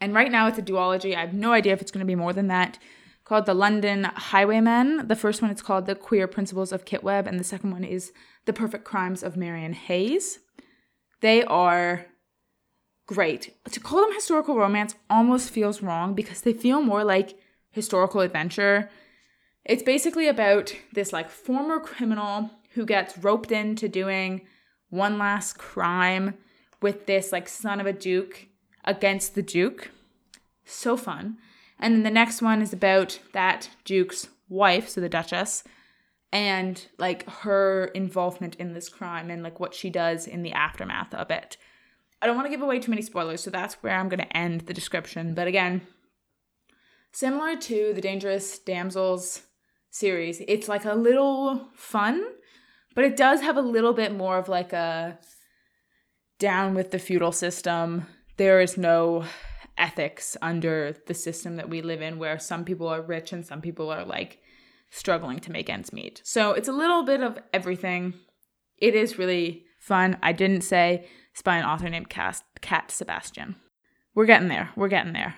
And 0.01 0.15
right 0.15 0.31
now 0.31 0.47
it's 0.47 0.59
a 0.59 0.63
duology. 0.63 1.17
I 1.17 1.21
have 1.21 1.35
no 1.35 1.53
idea 1.53 1.73
if 1.73 1.81
it's 1.81 1.91
going 1.91 2.05
to 2.05 2.07
be 2.07 2.15
more 2.15 2.33
than 2.33 2.49
that. 2.49 2.79
Called 3.25 3.47
The 3.47 3.55
London 3.55 4.05
Highwaymen. 4.05 5.09
The 5.09 5.17
first 5.17 5.43
one 5.43 5.51
is 5.51 5.61
called 5.61 5.87
The 5.87 5.95
Queer 5.95 6.27
Principles 6.27 6.73
of 6.73 6.85
Kit 6.85 7.03
Webb, 7.03 7.27
and 7.27 7.39
the 7.39 7.45
second 7.45 7.73
one 7.73 7.85
is 7.85 8.13
The 8.47 8.53
Perfect 8.53 8.85
Crimes 8.85 9.23
of 9.23 9.37
Marian 9.37 9.75
Hayes. 9.75 10.39
They 11.21 11.43
are 11.45 12.07
great. 13.07 13.55
To 13.71 13.81
call 13.81 14.03
them 14.03 14.15
historical 14.15 14.57
romance 14.57 14.95
almost 15.11 15.51
feels 15.51 15.83
wrong 15.83 16.15
because 16.15 16.43
they 16.43 16.53
feel 16.53 16.81
more 16.81 17.03
like 17.03 17.39
historical 17.71 18.21
adventure 18.21 18.89
it's 19.69 19.83
basically 19.83 20.27
about 20.27 20.75
this 20.93 21.13
like 21.13 21.29
former 21.29 21.79
criminal 21.79 22.51
who 22.73 22.87
gets 22.87 23.19
roped 23.19 23.53
into 23.53 23.89
doing 23.89 24.47
one 24.89 25.19
last 25.19 25.59
crime 25.59 26.35
with 26.81 27.07
this 27.07 27.31
like 27.31 27.49
son 27.49 27.79
of 27.79 27.87
a 27.87 27.93
duke 27.93 28.47
against 28.85 29.35
the 29.35 29.43
duke. 29.43 29.91
So 30.65 30.97
fun. 30.97 31.37
And 31.79 31.95
then 31.95 32.03
the 32.03 32.11
next 32.11 32.41
one 32.41 32.63
is 32.63 32.73
about 32.73 33.21
that 33.33 33.71
duke's 33.85 34.29
wife, 34.49 34.89
so 34.89 35.01
the 35.01 35.09
duchess, 35.09 35.63
and 36.33 36.87
like 36.99 37.29
her 37.29 37.87
involvement 37.95 38.55
in 38.57 38.73
this 38.73 38.89
crime 38.89 39.31
and 39.31 39.43
like 39.43 39.61
what 39.61 39.75
she 39.75 39.91
does 39.91 40.27
in 40.27 40.43
the 40.43 40.53
aftermath 40.53 41.15
of 41.15 41.31
it. 41.31 41.57
I 42.21 42.27
don't 42.27 42.37
want 42.37 42.47
to 42.47 42.51
give 42.51 42.63
away 42.63 42.81
too 42.81 42.91
many 42.91 43.03
spoilers, 43.03 43.43
so 43.43 43.51
that's 43.51 43.75
where 43.75 43.95
I'm 43.95 44.09
going 44.09 44.21
to 44.21 44.37
end 44.37 44.63
the 44.63 44.75
description. 44.75 45.35
But 45.35 45.47
again, 45.47 45.83
similar 47.13 47.57
to 47.57 47.93
the 47.95 48.01
Dangerous 48.01 48.59
Damsels 48.59 49.43
series. 49.91 50.43
It's 50.47 50.69
like 50.69 50.85
a 50.85 50.95
little 50.95 51.69
fun, 51.75 52.25
but 52.95 53.05
it 53.05 53.17
does 53.17 53.41
have 53.41 53.57
a 53.57 53.63
little 53.63 53.93
bit 53.93 54.15
more 54.15 54.39
of 54.39 54.49
like 54.49 54.73
a 54.73 55.19
down 56.39 56.75
with 56.75 56.91
the 56.91 56.99
feudal 56.99 57.33
system. 57.33 58.07
There 58.37 58.61
is 58.61 58.77
no 58.77 59.25
ethics 59.77 60.37
under 60.43 60.97
the 61.07 61.15
system 61.15 61.57
that 61.57 61.69
we 61.69 61.83
live 61.83 62.03
in 62.03 62.19
where 62.19 62.39
some 62.39 62.65
people 62.65 62.89
are 62.89 63.03
rich 63.03 63.33
and 63.33 63.47
some 63.47 63.61
people 63.61 63.91
are 63.91 64.05
like 64.05 64.39
struggling 64.91 65.39
to 65.41 65.53
make 65.53 65.71
ends 65.71 65.93
meet. 65.93 66.21
So 66.25 66.53
it's 66.53 66.69
a 66.69 66.73
little 66.73 67.03
bit 67.05 67.23
of 67.23 67.39
everything. 67.53 68.15
It 68.77 68.95
is 68.95 69.19
really 69.19 69.65
fun. 69.79 70.19
I 70.23 70.33
didn't 70.33 70.63
say 70.63 71.07
it's 71.33 71.43
by 71.43 71.57
an 71.57 71.65
author 71.65 71.89
named 71.89 72.09
Cat, 72.09 72.43
Cat 72.61 72.91
Sebastian. 72.91 73.57
We're 74.15 74.27
getting 74.27 74.49
there. 74.49 74.71
We're 74.77 74.89
getting 74.89 75.13
there. 75.13 75.37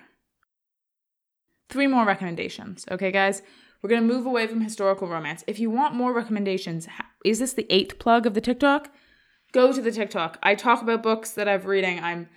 Three 1.69 1.87
more 1.87 2.05
recommendations. 2.05 2.85
Okay, 2.91 3.13
guys? 3.13 3.43
We're 3.83 3.91
going 3.91 4.07
to 4.07 4.15
move 4.15 4.27
away 4.27 4.47
from 4.47 4.61
historical 4.61 5.09
romance. 5.09 5.43
If 5.47 5.59
you 5.59 5.71
want 5.71 5.95
more 5.95 6.13
recommendations, 6.13 6.87
is 7.25 7.39
this 7.39 7.55
the 7.55 7.67
eighth 7.71 7.99
plug 7.99 8.27
of 8.27 8.35
the 8.35 8.41
TikTok? 8.41 8.91
Go 9.53 9.73
to 9.73 9.81
the 9.81 9.91
TikTok. 9.91 10.39
I 10.43 10.55
talk 10.55 10.83
about 10.83 11.03
books 11.03 11.31
that 11.33 11.49
I've 11.49 11.67
reading. 11.67 11.99
I'm 12.01 12.29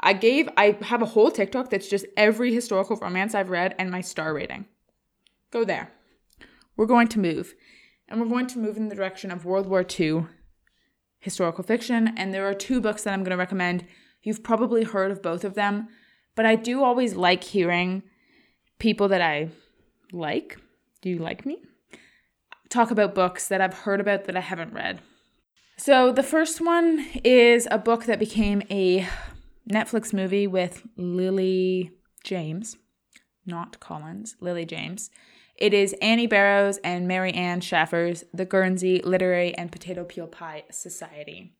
I 0.00 0.14
gave 0.14 0.48
I 0.56 0.78
have 0.82 1.02
a 1.02 1.06
whole 1.06 1.30
TikTok 1.30 1.70
that's 1.70 1.88
just 1.88 2.06
every 2.16 2.52
historical 2.52 2.96
romance 2.96 3.34
I've 3.34 3.50
read 3.50 3.74
and 3.78 3.90
my 3.90 4.00
star 4.00 4.32
rating. 4.34 4.66
Go 5.50 5.64
there. 5.64 5.90
We're 6.76 6.86
going 6.86 7.08
to 7.08 7.20
move. 7.20 7.54
And 8.08 8.20
we're 8.20 8.28
going 8.28 8.46
to 8.48 8.58
move 8.58 8.76
in 8.76 8.88
the 8.88 8.94
direction 8.96 9.30
of 9.30 9.44
World 9.44 9.66
War 9.66 9.84
II 9.88 10.26
historical 11.20 11.62
fiction. 11.62 12.14
And 12.16 12.32
there 12.32 12.48
are 12.48 12.54
two 12.54 12.80
books 12.80 13.04
that 13.04 13.12
I'm 13.12 13.22
going 13.22 13.30
to 13.30 13.36
recommend. 13.36 13.86
You've 14.22 14.42
probably 14.42 14.84
heard 14.84 15.10
of 15.10 15.22
both 15.22 15.44
of 15.44 15.54
them, 15.54 15.88
but 16.34 16.46
I 16.46 16.56
do 16.56 16.82
always 16.82 17.14
like 17.14 17.44
hearing 17.44 18.02
people 18.78 19.08
that 19.08 19.20
I 19.20 19.50
like 20.12 20.58
do 21.02 21.10
you 21.10 21.18
like 21.18 21.44
me? 21.44 21.58
Talk 22.70 22.90
about 22.90 23.14
books 23.14 23.48
that 23.48 23.60
I've 23.60 23.74
heard 23.74 24.00
about 24.00 24.24
that 24.24 24.36
I 24.36 24.40
haven't 24.40 24.72
read. 24.72 25.00
So 25.76 26.12
the 26.12 26.22
first 26.22 26.60
one 26.60 27.04
is 27.24 27.68
a 27.70 27.78
book 27.78 28.04
that 28.04 28.18
became 28.18 28.62
a 28.70 29.06
Netflix 29.70 30.12
movie 30.12 30.46
with 30.46 30.82
Lily 30.96 31.90
James, 32.24 32.76
not 33.44 33.80
Collins, 33.80 34.36
Lily 34.40 34.64
James. 34.64 35.10
It 35.56 35.74
is 35.74 35.94
Annie 36.00 36.26
Barrows 36.26 36.78
and 36.78 37.06
Mary 37.06 37.32
Ann 37.32 37.60
Shaffer's 37.60 38.24
The 38.32 38.44
Guernsey 38.44 39.02
Literary 39.02 39.54
and 39.56 39.70
Potato 39.70 40.04
Peel 40.04 40.26
Pie 40.26 40.64
Society, 40.70 41.56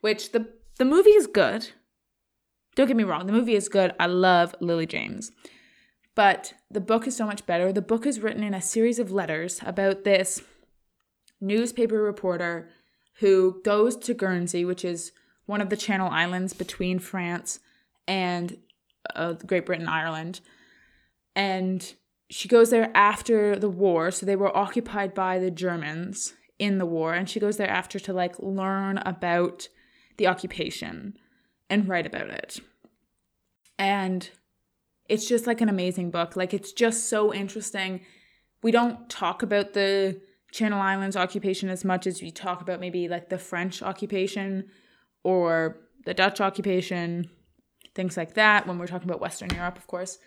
which 0.00 0.32
the, 0.32 0.48
the 0.78 0.84
movie 0.84 1.10
is 1.10 1.26
good. 1.26 1.68
Don't 2.74 2.86
get 2.86 2.96
me 2.96 3.04
wrong, 3.04 3.26
the 3.26 3.32
movie 3.32 3.54
is 3.54 3.68
good. 3.68 3.94
I 4.00 4.06
love 4.06 4.54
Lily 4.60 4.86
James. 4.86 5.30
But 6.16 6.54
the 6.70 6.80
book 6.80 7.06
is 7.06 7.14
so 7.14 7.26
much 7.26 7.46
better. 7.46 7.72
The 7.72 7.82
book 7.82 8.06
is 8.06 8.20
written 8.20 8.42
in 8.42 8.54
a 8.54 8.62
series 8.62 8.98
of 8.98 9.12
letters 9.12 9.60
about 9.64 10.02
this 10.02 10.42
newspaper 11.40 12.02
reporter 12.02 12.70
who 13.20 13.60
goes 13.62 13.96
to 13.96 14.14
Guernsey, 14.14 14.64
which 14.64 14.84
is 14.84 15.12
one 15.44 15.60
of 15.60 15.68
the 15.68 15.76
Channel 15.76 16.10
Islands 16.10 16.54
between 16.54 16.98
France 16.98 17.60
and 18.08 18.56
uh, 19.14 19.34
Great 19.34 19.66
Britain, 19.66 19.88
Ireland. 19.88 20.40
And 21.36 21.94
she 22.30 22.48
goes 22.48 22.70
there 22.70 22.90
after 22.94 23.56
the 23.56 23.68
war. 23.68 24.10
So 24.10 24.24
they 24.24 24.36
were 24.36 24.56
occupied 24.56 25.14
by 25.14 25.38
the 25.38 25.50
Germans 25.50 26.32
in 26.58 26.78
the 26.78 26.86
war. 26.86 27.12
And 27.12 27.28
she 27.28 27.40
goes 27.40 27.58
there 27.58 27.70
after 27.70 27.98
to 28.00 28.14
like 28.14 28.38
learn 28.38 28.98
about 28.98 29.68
the 30.16 30.26
occupation 30.26 31.18
and 31.68 31.86
write 31.86 32.06
about 32.06 32.30
it. 32.30 32.58
And 33.78 34.30
it's 35.08 35.28
just 35.28 35.46
like 35.46 35.60
an 35.60 35.68
amazing 35.68 36.10
book. 36.10 36.36
Like 36.36 36.54
it's 36.54 36.72
just 36.72 37.08
so 37.08 37.32
interesting. 37.32 38.00
We 38.62 38.70
don't 38.70 39.08
talk 39.08 39.42
about 39.42 39.72
the 39.72 40.20
Channel 40.52 40.80
Islands 40.80 41.16
occupation 41.16 41.68
as 41.68 41.84
much 41.84 42.06
as 42.06 42.22
we 42.22 42.30
talk 42.30 42.60
about 42.60 42.80
maybe 42.80 43.08
like 43.08 43.28
the 43.28 43.38
French 43.38 43.82
occupation 43.82 44.68
or 45.22 45.78
the 46.04 46.14
Dutch 46.14 46.40
occupation, 46.40 47.28
things 47.94 48.16
like 48.16 48.34
that, 48.34 48.66
when 48.66 48.78
we're 48.78 48.86
talking 48.86 49.08
about 49.08 49.20
Western 49.20 49.50
Europe, 49.50 49.76
of 49.76 49.86
course. 49.86 50.18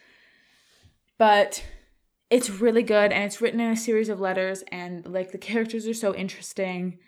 But 1.18 1.64
it's 2.30 2.50
really 2.50 2.84
good 2.84 3.12
and 3.12 3.24
it's 3.24 3.42
written 3.42 3.60
in 3.60 3.72
a 3.72 3.78
series 3.78 4.10
of 4.10 4.20
letters, 4.20 4.64
and 4.72 5.06
like 5.06 5.32
the 5.32 5.38
characters 5.38 5.88
are 5.88 5.94
so 5.94 6.14
interesting, 6.14 7.00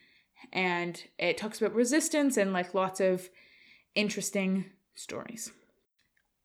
and 0.51 1.03
it 1.19 1.37
talks 1.37 1.61
about 1.61 1.75
resistance 1.75 2.37
and 2.37 2.53
like 2.53 2.73
lots 2.73 2.99
of 2.99 3.29
interesting 3.93 4.65
stories. 4.95 5.51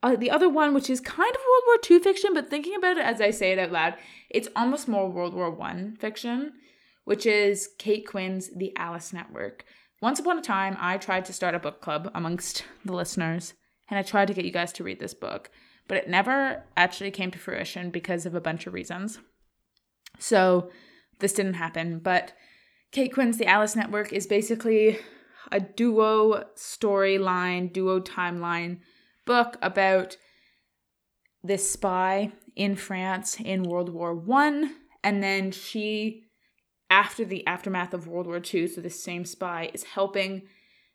Uh, 0.02 0.16
the 0.16 0.30
other 0.30 0.48
one, 0.48 0.74
which 0.74 0.90
is 0.90 1.00
kind 1.00 1.34
of 1.34 1.40
World 1.40 1.62
War 1.66 1.76
II 1.90 1.98
fiction, 2.00 2.34
but 2.34 2.50
thinking 2.50 2.74
about 2.76 2.98
it 2.98 3.04
as 3.04 3.20
I 3.20 3.30
say 3.30 3.52
it 3.52 3.58
out 3.58 3.72
loud, 3.72 3.94
it's 4.30 4.48
almost 4.54 4.88
more 4.88 5.10
World 5.10 5.34
War 5.34 5.50
One 5.50 5.96
fiction, 5.98 6.52
which 7.04 7.26
is 7.26 7.68
Kate 7.78 8.06
Quinn's 8.06 8.50
The 8.54 8.76
Alice 8.76 9.12
Network. 9.12 9.64
Once 10.02 10.20
upon 10.20 10.38
a 10.38 10.42
time, 10.42 10.76
I 10.78 10.98
tried 10.98 11.24
to 11.24 11.32
start 11.32 11.54
a 11.54 11.58
book 11.58 11.80
club 11.80 12.10
amongst 12.14 12.64
the 12.84 12.92
listeners, 12.92 13.54
and 13.88 13.98
I 13.98 14.02
tried 14.02 14.28
to 14.28 14.34
get 14.34 14.44
you 14.44 14.52
guys 14.52 14.72
to 14.74 14.84
read 14.84 15.00
this 15.00 15.14
book, 15.14 15.50
but 15.88 15.96
it 15.96 16.08
never 16.08 16.64
actually 16.76 17.10
came 17.10 17.30
to 17.30 17.38
fruition 17.38 17.90
because 17.90 18.26
of 18.26 18.34
a 18.34 18.40
bunch 18.40 18.66
of 18.66 18.74
reasons. 18.74 19.18
So 20.18 20.70
this 21.18 21.32
didn't 21.32 21.54
happen. 21.54 21.98
But 22.00 22.32
Kate 22.92 23.12
Quinn's 23.12 23.38
The 23.38 23.46
Alice 23.46 23.76
Network 23.76 24.12
is 24.12 24.26
basically 24.26 24.98
a 25.52 25.60
duo 25.60 26.44
storyline, 26.56 27.72
duo 27.72 28.00
timeline 28.00 28.78
book 29.26 29.58
about 29.60 30.16
this 31.42 31.70
spy 31.70 32.32
in 32.54 32.74
France 32.76 33.38
in 33.38 33.64
World 33.64 33.90
War 33.90 34.14
One, 34.14 34.74
and 35.04 35.22
then 35.22 35.52
she 35.52 36.24
after 36.88 37.24
the 37.24 37.46
aftermath 37.46 37.92
of 37.92 38.06
World 38.06 38.26
War 38.26 38.40
II, 38.42 38.68
so 38.68 38.80
the 38.80 38.90
same 38.90 39.24
spy 39.24 39.70
is 39.74 39.84
helping 39.84 40.42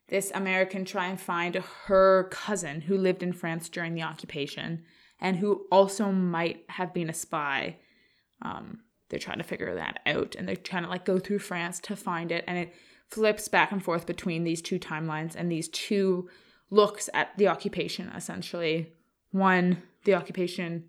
this 0.08 0.32
American 0.34 0.84
try 0.84 1.06
and 1.06 1.20
find 1.20 1.54
her 1.86 2.28
cousin 2.30 2.82
who 2.82 2.96
lived 2.96 3.22
in 3.22 3.32
France 3.32 3.68
during 3.68 3.94
the 3.94 4.02
occupation 4.02 4.84
and 5.20 5.36
who 5.36 5.66
also 5.70 6.10
might 6.10 6.64
have 6.68 6.92
been 6.92 7.08
a 7.08 7.14
spy. 7.14 7.76
Um, 8.42 8.80
they're 9.08 9.18
trying 9.18 9.38
to 9.38 9.44
figure 9.44 9.74
that 9.74 10.00
out 10.06 10.34
and 10.34 10.48
they're 10.48 10.56
trying 10.56 10.84
to 10.84 10.88
like 10.88 11.04
go 11.04 11.18
through 11.18 11.38
France 11.38 11.78
to 11.80 11.96
find 11.96 12.32
it 12.32 12.44
and 12.48 12.58
it 12.58 12.74
flips 13.08 13.46
back 13.48 13.72
and 13.72 13.84
forth 13.84 14.06
between 14.06 14.42
these 14.42 14.62
two 14.62 14.78
timelines 14.78 15.34
and 15.36 15.52
these 15.52 15.68
two 15.68 16.28
looks 16.72 17.10
at 17.12 17.36
the 17.36 17.46
occupation 17.46 18.08
essentially. 18.08 18.92
One, 19.30 19.82
the 20.04 20.14
occupation 20.14 20.88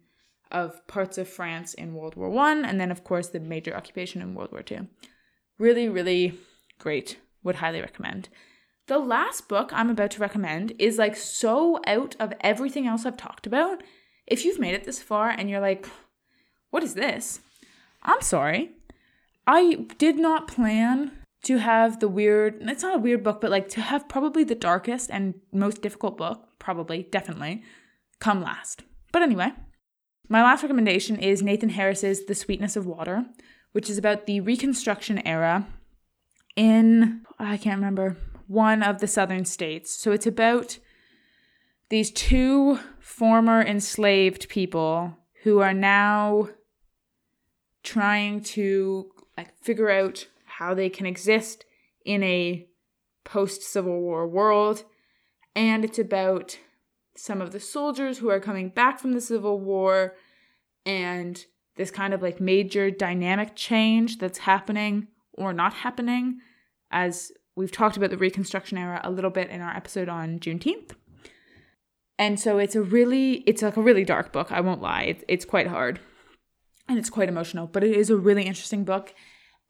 of 0.50 0.86
parts 0.88 1.18
of 1.18 1.28
France 1.28 1.74
in 1.74 1.94
World 1.94 2.16
War 2.16 2.30
One, 2.30 2.64
and 2.64 2.80
then 2.80 2.90
of 2.90 3.04
course 3.04 3.28
the 3.28 3.40
major 3.40 3.76
occupation 3.76 4.22
in 4.22 4.34
World 4.34 4.52
War 4.52 4.64
Two. 4.64 4.88
Really, 5.60 5.90
really 5.90 6.40
great. 6.80 7.20
Would 7.44 7.56
highly 7.56 7.82
recommend. 7.82 8.30
The 8.88 9.00
last 9.00 9.48
book 9.50 9.72
I'm 9.74 9.90
about 9.90 10.12
to 10.12 10.22
recommend 10.22 10.74
is 10.80 10.98
like 10.98 11.16
so 11.16 11.80
out 11.86 12.16
of 12.20 12.34
everything 12.42 12.88
else 12.88 13.06
I've 13.06 13.18
talked 13.18 13.46
about. 13.46 13.84
If 14.26 14.46
you've 14.46 14.60
made 14.60 14.74
it 14.74 14.86
this 14.86 15.04
far 15.04 15.30
and 15.30 15.50
you're 15.50 15.60
like, 15.60 15.88
what 16.70 16.84
is 16.84 16.94
this? 16.94 17.42
I'm 18.02 18.22
sorry. 18.22 18.72
I 19.46 19.86
did 19.98 20.18
not 20.18 20.48
plan 20.48 21.12
to 21.44 21.58
have 21.58 22.00
the 22.00 22.08
weird, 22.08 22.58
it's 22.62 22.84
not 22.84 22.96
a 22.96 23.00
weird 23.00 23.24
book, 23.24 23.42
but 23.42 23.52
like 23.52 23.68
to 23.70 23.82
have 23.82 24.10
probably 24.10 24.44
the 24.44 24.56
darkest 24.56 25.10
and 25.12 25.36
most 25.52 25.82
difficult 25.82 26.18
book, 26.18 26.48
probably, 26.60 27.04
definitely, 27.12 27.64
come 28.20 28.42
last. 28.42 28.84
But 29.12 29.22
anyway, 29.22 29.52
my 30.30 30.42
last 30.42 30.64
recommendation 30.64 31.18
is 31.18 31.44
Nathan 31.44 31.70
Harris's 31.70 32.26
The 32.26 32.36
Sweetness 32.36 32.76
of 32.76 32.86
Water, 32.86 33.26
which 33.74 33.90
is 33.90 33.98
about 33.98 34.26
the 34.26 34.40
Reconstruction 34.40 35.26
era 35.28 35.68
in, 36.56 37.24
I 37.38 37.58
can't 37.58 37.78
remember, 37.78 38.18
one 38.48 38.82
of 38.84 39.00
the 39.00 39.08
southern 39.08 39.46
states. 39.46 39.94
So 39.94 40.12
it's 40.12 40.28
about 40.28 40.80
these 41.90 42.12
two 42.12 42.80
former 43.00 43.62
enslaved 43.62 44.48
people 44.48 45.18
who 45.44 45.60
are 45.60 45.74
now 45.74 46.50
trying 47.84 48.42
to 48.42 49.12
like 49.38 49.58
figure 49.60 49.90
out 49.90 50.28
how 50.64 50.74
they 50.74 50.90
can 50.90 51.06
exist 51.06 51.66
in 52.06 52.24
a 52.24 52.66
post 53.26 53.62
Civil 53.62 54.00
War 54.00 54.28
world. 54.28 54.84
And 55.56 55.84
it's 55.84 56.00
about 56.00 56.58
some 57.16 57.42
of 57.42 57.52
the 57.52 57.60
soldiers 57.60 58.18
who 58.18 58.30
are 58.30 58.40
coming 58.40 58.70
back 58.70 59.00
from 59.00 59.12
the 59.12 59.22
Civil 59.22 59.60
War 59.60 60.16
and 60.86 61.46
this 61.76 61.92
kind 61.92 62.14
of 62.14 62.22
like 62.22 62.40
major 62.40 62.90
dynamic 62.90 63.56
change 63.56 64.18
that's 64.20 64.40
happening 64.40 65.08
or 65.34 65.54
not 65.54 65.74
happening 65.74 66.40
as 66.92 67.32
we've 67.56 67.72
talked 67.72 67.98
about 67.98 68.10
the 68.10 68.18
reconstruction 68.18 68.78
era 68.78 69.02
a 69.04 69.12
little 69.12 69.30
bit 69.30 69.50
in 69.50 69.62
our 69.62 69.76
episode 69.76 70.08
on 70.10 70.40
juneteenth. 70.40 70.92
And 72.18 72.40
so 72.40 72.58
it's 72.58 72.76
a 72.76 72.82
really 72.82 73.44
it's 73.48 73.62
like 73.62 73.76
a 73.76 73.82
really 73.82 74.06
dark 74.06 74.32
book 74.32 74.52
i 74.52 74.62
won't 74.62 74.82
lie. 74.82 75.04
It's, 75.04 75.24
it's 75.28 75.46
quite 75.46 75.68
hard 75.68 76.00
and 76.88 76.98
it's 76.98 77.10
quite 77.10 77.30
emotional 77.30 77.68
but 77.68 77.84
it 77.84 77.96
is 77.96 78.10
a 78.10 78.16
really 78.16 78.44
interesting 78.44 78.86
book. 78.86 79.14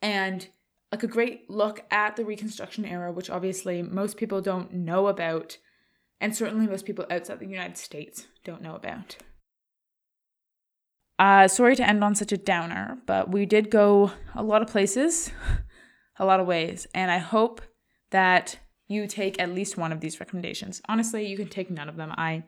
And 0.01 0.47
like 0.93 1.01
a 1.01 1.07
great 1.07 1.49
look 1.49 1.83
at 1.89 2.15
the 2.15 2.23
reconstruction 2.23 2.85
era 2.85 3.11
which 3.11 3.27
obviously 3.27 3.81
most 3.81 4.15
people 4.15 4.41
don't 4.41 4.71
know 4.71 5.07
about 5.07 5.57
and 6.21 6.35
certainly 6.35 6.67
most 6.67 6.85
people 6.85 7.03
outside 7.09 7.39
the 7.39 7.47
United 7.47 7.77
States 7.77 8.27
don't 8.43 8.61
know 8.61 8.75
about. 8.75 9.17
Uh, 11.17 11.47
sorry 11.47 11.75
to 11.75 11.87
end 11.87 12.03
on 12.03 12.13
such 12.13 12.31
a 12.31 12.37
downer, 12.37 12.99
but 13.07 13.31
we 13.31 13.45
did 13.45 13.71
go 13.71 14.11
a 14.35 14.43
lot 14.43 14.61
of 14.61 14.67
places, 14.67 15.31
a 16.17 16.25
lot 16.25 16.39
of 16.39 16.45
ways, 16.45 16.85
and 16.93 17.09
I 17.09 17.17
hope 17.17 17.59
that 18.11 18.59
you 18.87 19.07
take 19.07 19.41
at 19.41 19.51
least 19.51 19.77
one 19.77 19.91
of 19.91 19.99
these 19.99 20.19
recommendations. 20.19 20.79
Honestly, 20.87 21.25
you 21.25 21.35
can 21.35 21.49
take 21.49 21.71
none 21.71 21.89
of 21.89 21.97
them. 21.97 22.13
I 22.15 22.43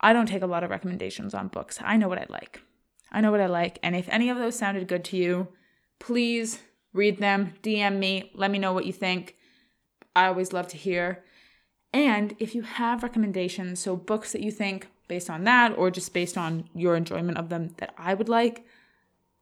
I 0.00 0.12
don't 0.12 0.26
take 0.26 0.42
a 0.42 0.46
lot 0.46 0.62
of 0.62 0.70
recommendations 0.70 1.34
on 1.34 1.48
books. 1.48 1.80
I 1.82 1.96
know 1.96 2.08
what 2.08 2.18
I 2.18 2.26
like. 2.30 2.62
I 3.10 3.20
know 3.20 3.32
what 3.32 3.40
I 3.40 3.46
like, 3.46 3.80
and 3.82 3.96
if 3.96 4.08
any 4.08 4.30
of 4.30 4.38
those 4.38 4.56
sounded 4.56 4.88
good 4.88 5.04
to 5.06 5.16
you, 5.16 5.48
please 5.98 6.60
read 6.92 7.18
them, 7.18 7.54
DM 7.62 7.98
me, 7.98 8.30
let 8.34 8.50
me 8.50 8.58
know 8.58 8.72
what 8.72 8.86
you 8.86 8.92
think. 8.92 9.36
I 10.14 10.26
always 10.26 10.52
love 10.52 10.68
to 10.68 10.76
hear. 10.76 11.24
And 11.92 12.34
if 12.38 12.54
you 12.54 12.62
have 12.62 13.02
recommendations, 13.02 13.80
so 13.80 13.96
books 13.96 14.32
that 14.32 14.42
you 14.42 14.50
think 14.50 14.88
based 15.08 15.30
on 15.30 15.44
that 15.44 15.76
or 15.76 15.90
just 15.90 16.14
based 16.14 16.38
on 16.38 16.68
your 16.74 16.96
enjoyment 16.96 17.38
of 17.38 17.48
them 17.48 17.74
that 17.78 17.94
I 17.98 18.14
would 18.14 18.28
like, 18.28 18.64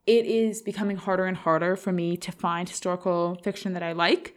it 0.07 0.25
is 0.25 0.63
becoming 0.63 0.97
harder 0.97 1.27
and 1.27 1.37
harder 1.37 1.77
for 1.77 1.93
me 1.93 2.17
to 2.17 2.33
find 2.33 2.69
historical 2.69 3.39
fiction 3.43 3.75
that 3.75 3.83
I 3.83 3.93
like. 3.93 4.35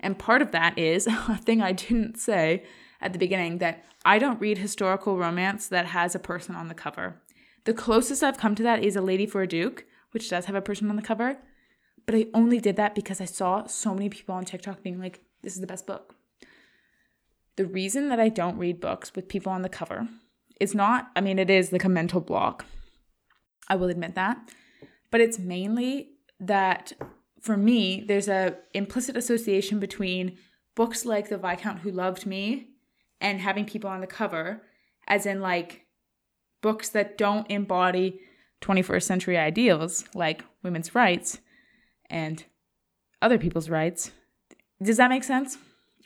And 0.00 0.18
part 0.18 0.42
of 0.42 0.50
that 0.50 0.76
is 0.76 1.06
a 1.28 1.36
thing 1.36 1.62
I 1.62 1.72
didn't 1.72 2.18
say 2.18 2.64
at 3.00 3.12
the 3.12 3.18
beginning 3.18 3.58
that 3.58 3.84
I 4.04 4.18
don't 4.18 4.40
read 4.40 4.58
historical 4.58 5.16
romance 5.16 5.68
that 5.68 5.86
has 5.86 6.14
a 6.14 6.18
person 6.18 6.54
on 6.56 6.68
the 6.68 6.74
cover. 6.74 7.20
The 7.64 7.72
closest 7.72 8.22
I've 8.22 8.36
come 8.36 8.54
to 8.56 8.62
that 8.64 8.82
is 8.82 8.96
A 8.96 9.00
Lady 9.00 9.24
for 9.24 9.40
a 9.40 9.46
Duke, 9.46 9.86
which 10.10 10.28
does 10.28 10.44
have 10.46 10.54
a 10.54 10.60
person 10.60 10.90
on 10.90 10.96
the 10.96 11.02
cover. 11.02 11.38
But 12.06 12.14
I 12.14 12.26
only 12.34 12.60
did 12.60 12.76
that 12.76 12.94
because 12.94 13.20
I 13.20 13.24
saw 13.24 13.66
so 13.66 13.94
many 13.94 14.08
people 14.08 14.34
on 14.34 14.44
TikTok 14.44 14.82
being 14.82 14.98
like, 14.98 15.20
this 15.42 15.54
is 15.54 15.60
the 15.60 15.66
best 15.66 15.86
book. 15.86 16.14
The 17.56 17.66
reason 17.66 18.08
that 18.08 18.20
I 18.20 18.28
don't 18.28 18.58
read 18.58 18.80
books 18.80 19.14
with 19.14 19.28
people 19.28 19.52
on 19.52 19.62
the 19.62 19.68
cover 19.68 20.08
is 20.60 20.74
not, 20.74 21.10
I 21.16 21.20
mean, 21.20 21.38
it 21.38 21.50
is 21.50 21.72
like 21.72 21.84
a 21.84 21.88
mental 21.88 22.20
block. 22.20 22.66
I 23.68 23.76
will 23.76 23.88
admit 23.88 24.14
that. 24.14 24.38
But 25.10 25.20
it's 25.20 25.38
mainly 25.38 26.10
that 26.40 26.92
for 27.40 27.56
me, 27.56 28.04
there's 28.06 28.28
a 28.28 28.56
implicit 28.72 29.16
association 29.16 29.78
between 29.78 30.36
books 30.74 31.04
like 31.04 31.28
The 31.28 31.38
Viscount 31.38 31.80
Who 31.80 31.90
Loved 31.90 32.26
Me 32.26 32.68
and 33.20 33.40
having 33.40 33.64
people 33.64 33.88
on 33.88 34.00
the 34.00 34.06
cover, 34.06 34.62
as 35.06 35.26
in 35.26 35.40
like 35.40 35.86
books 36.60 36.88
that 36.90 37.16
don't 37.16 37.48
embody 37.50 38.20
21st 38.62 39.02
century 39.02 39.36
ideals 39.36 40.04
like 40.14 40.44
women's 40.62 40.94
rights 40.94 41.38
and 42.10 42.44
other 43.20 43.38
people's 43.38 43.70
rights. 43.70 44.10
Does 44.82 44.96
that 44.96 45.10
make 45.10 45.24
sense? 45.24 45.58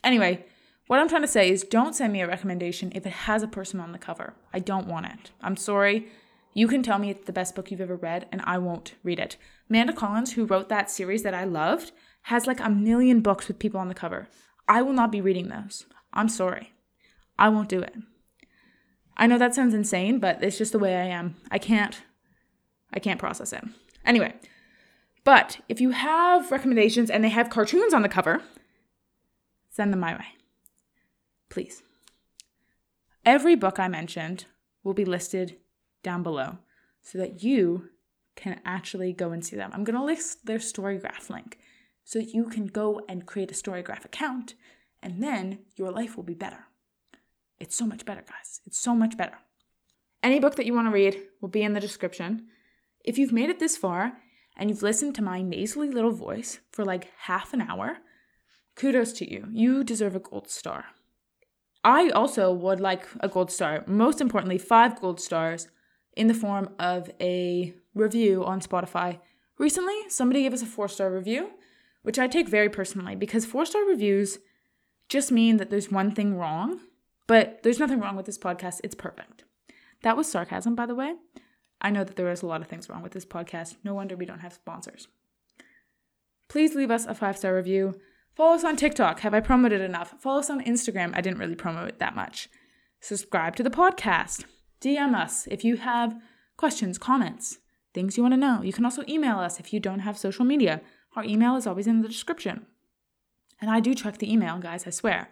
Anyway, 0.05 0.45
what 0.87 1.01
I'm 1.01 1.09
trying 1.09 1.23
to 1.23 1.29
say 1.29 1.51
is 1.51 1.65
don't 1.65 1.95
send 1.95 2.13
me 2.13 2.21
a 2.21 2.27
recommendation 2.27 2.93
if 2.95 3.07
it 3.07 3.13
has 3.13 3.43
a 3.43 3.49
person 3.49 3.81
on 3.81 3.93
the 3.93 3.99
cover. 3.99 4.35
I 4.53 4.59
don't 4.59 4.87
want 4.87 5.07
it. 5.07 5.31
I'm 5.43 5.57
sorry. 5.57 6.09
You 6.55 6.67
can 6.67 6.83
tell 6.83 6.99
me 6.99 7.11
it's 7.11 7.27
the 7.27 7.33
best 7.33 7.55
book 7.55 7.71
you've 7.71 7.81
ever 7.81 7.97
read, 7.97 8.27
and 8.33 8.41
I 8.45 8.59
won't 8.59 8.95
read 9.05 9.19
it. 9.19 9.37
Manda 9.69 9.93
Collins, 9.93 10.33
who 10.33 10.47
wrote 10.47 10.69
that 10.69 10.91
series 10.91 11.23
that 11.23 11.35
I 11.35 11.45
loved, 11.45 11.93
has 12.23 12.47
like 12.47 12.61
a 12.61 12.71
million 12.71 13.21
books 13.21 13.49
with 13.49 13.59
people 13.59 13.81
on 13.81 13.89
the 13.89 13.95
cover. 13.95 14.29
I 14.67 14.83
will 14.83 14.93
not 14.93 15.13
be 15.13 15.21
reading 15.21 15.49
those. 15.49 15.87
I'm 16.13 16.29
sorry. 16.29 16.73
I 17.39 17.49
won't 17.49 17.69
do 17.69 17.81
it. 17.81 17.95
I 19.17 19.27
know 19.27 19.39
that 19.39 19.55
sounds 19.55 19.75
insane, 19.75 20.19
but 20.21 20.43
it's 20.43 20.59
just 20.59 20.73
the 20.73 20.79
way 20.79 20.97
I 20.97 21.07
am. 21.07 21.37
I 21.51 21.59
can't 21.59 22.01
I 22.93 23.01
can't 23.01 23.21
process 23.21 23.53
it. 23.53 23.65
Anyway, 24.05 24.35
but 25.25 25.61
if 25.69 25.81
you 25.81 25.91
have 25.91 26.51
recommendations 26.51 27.11
and 27.11 27.23
they 27.23 27.29
have 27.29 27.51
cartoons 27.51 27.93
on 27.93 28.03
the 28.03 28.09
cover, 28.09 28.43
send 29.71 29.93
them 29.93 30.01
my 30.01 30.15
way. 30.15 30.27
Please. 31.49 31.83
Every 33.25 33.55
book 33.55 33.79
I 33.79 33.89
mentioned 33.89 34.47
will 34.83 34.95
be 34.95 35.05
listed 35.05 35.57
down 36.03 36.23
below 36.23 36.59
so 37.03 37.19
that 37.19 37.43
you 37.43 37.91
can 38.37 38.61
actually 38.65 39.13
go 39.13 39.33
and 39.33 39.45
see 39.45 39.57
them. 39.57 39.71
I'm 39.75 39.85
going 39.85 39.99
to 39.99 40.05
list 40.05 40.47
their 40.47 40.59
Storygraph 40.59 41.29
link 41.29 41.59
so 42.05 42.19
that 42.21 42.33
you 42.33 42.45
can 42.45 42.67
go 42.67 43.03
and 43.09 43.27
create 43.27 43.51
a 43.51 43.55
Storygraph 43.55 44.05
account 44.05 44.55
and 45.03 45.23
then 45.23 45.61
your 45.77 45.91
life 45.91 46.17
will 46.17 46.25
be 46.25 46.35
better. 46.35 46.67
It's 47.61 47.77
so 47.77 47.87
much 47.87 48.05
better, 48.05 48.23
guys. 48.23 48.61
It's 48.67 48.79
so 48.79 48.95
much 48.95 49.17
better. 49.17 49.39
Any 50.23 50.41
book 50.41 50.57
that 50.57 50.67
you 50.67 50.75
want 50.75 50.87
to 50.87 50.93
read 50.93 51.21
will 51.41 51.49
be 51.49 51.63
in 51.63 51.73
the 51.73 51.81
description. 51.81 52.47
If 53.05 53.19
you've 53.19 53.33
made 53.33 53.51
it 53.51 53.59
this 53.59 53.77
far 53.77 54.19
and 54.59 54.69
you've 54.69 54.83
listened 54.83 55.15
to 55.15 55.23
my 55.23 55.41
nasally 55.41 55.91
little 55.91 56.11
voice 56.11 56.59
for 56.71 56.85
like 56.85 57.11
half 57.21 57.55
an 57.55 57.63
hour, 57.63 57.99
kudos 58.75 59.13
to 59.15 59.31
you. 59.31 59.47
You 59.53 59.85
deserve 59.85 60.17
a 60.17 60.21
gold 60.21 60.51
star. 60.51 60.87
I 61.85 62.11
also 62.11 62.53
would 62.53 62.81
like 62.81 63.07
a 63.21 63.29
gold 63.29 63.53
star, 63.53 63.85
most 63.87 64.21
importantly, 64.21 64.59
five 64.59 65.01
gold 65.01 65.21
stars 65.21 65.69
in 66.17 66.27
the 66.27 66.35
form 66.35 66.71
of 66.79 67.09
a 67.21 67.73
review 67.95 68.45
on 68.45 68.61
Spotify. 68.61 69.21
Recently, 69.59 69.95
somebody 70.09 70.43
gave 70.43 70.53
us 70.53 70.63
a 70.63 70.67
four 70.67 70.89
star 70.89 71.11
review, 71.11 71.51
which 72.03 72.19
I 72.19 72.27
take 72.27 72.49
very 72.49 72.69
personally 72.69 73.15
because 73.15 73.47
four 73.47 73.65
star 73.65 73.85
reviews 73.87 74.39
just 75.09 75.31
mean 75.31 75.57
that 75.59 75.71
there's 75.71 75.91
one 75.91 76.15
thing 76.15 76.37
wrong, 76.37 76.81
but 77.29 77.63
there's 77.63 77.79
nothing 77.79 78.01
wrong 78.01 78.17
with 78.17 78.27
this 78.27 78.39
podcast. 78.39 78.81
It's 78.83 78.95
perfect. 78.95 79.45
That 80.03 80.17
was 80.17 80.31
sarcasm, 80.31 80.75
by 80.75 80.87
the 80.87 80.95
way. 80.95 81.15
I 81.81 81.91
know 81.91 82.05
that 82.05 82.17
there 82.17 82.31
is 82.31 82.43
a 82.43 82.47
lot 82.47 82.61
of 82.61 82.67
things 82.67 82.89
wrong 82.89 83.03
with 83.03 83.13
this 83.13 83.25
podcast. 83.25 83.77
No 83.85 83.95
wonder 83.95 84.17
we 84.17 84.27
don't 84.27 84.41
have 84.41 84.53
sponsors. 84.53 85.09
Please 86.49 86.75
leave 86.75 86.91
us 86.91 87.07
a 87.07 87.15
five 87.15 87.37
star 87.37 87.55
review. 87.55 88.01
Follow 88.35 88.55
us 88.55 88.65
on 88.65 88.77
TikTok. 88.77 89.21
Have 89.21 89.35
I 89.35 89.41
promoted 89.41 89.81
enough? 89.81 90.15
Follow 90.21 90.41
us 90.41 90.51
on 90.51 90.65
Instagram. 90.65 91.13
I 91.15 91.21
didn't 91.21 91.39
really 91.39 91.55
promote 91.55 91.89
it 91.89 91.99
that 91.99 92.15
much. 92.15 92.49
Subscribe 93.01 93.57
to 93.57 93.63
the 93.63 93.71
podcast. 93.71 94.45
DM 94.81 95.15
us 95.15 95.47
if 95.49 95.65
you 95.65 95.77
have 95.77 96.17
questions, 96.57 96.99
comments, 96.99 97.59
things 97.95 98.17
you 98.17 98.23
want 98.23 98.33
to 98.33 98.39
know. 98.39 98.63
You 98.63 98.73
can 98.73 98.85
also 98.85 99.03
email 99.09 99.39
us 99.39 99.59
if 99.59 99.73
you 99.73 99.81
don't 99.81 100.01
have 100.01 100.17
social 100.17 100.45
media. 100.45 100.81
Our 101.17 101.25
email 101.25 101.57
is 101.57 101.67
always 101.67 101.87
in 101.87 102.03
the 102.03 102.09
description. 102.09 102.67
And 103.61 103.71
I 103.71 103.81
do 103.81 103.95
check 103.95 104.19
the 104.19 104.33
email, 104.33 104.59
guys, 104.59 104.87
I 104.87 104.91
swear. 104.91 105.31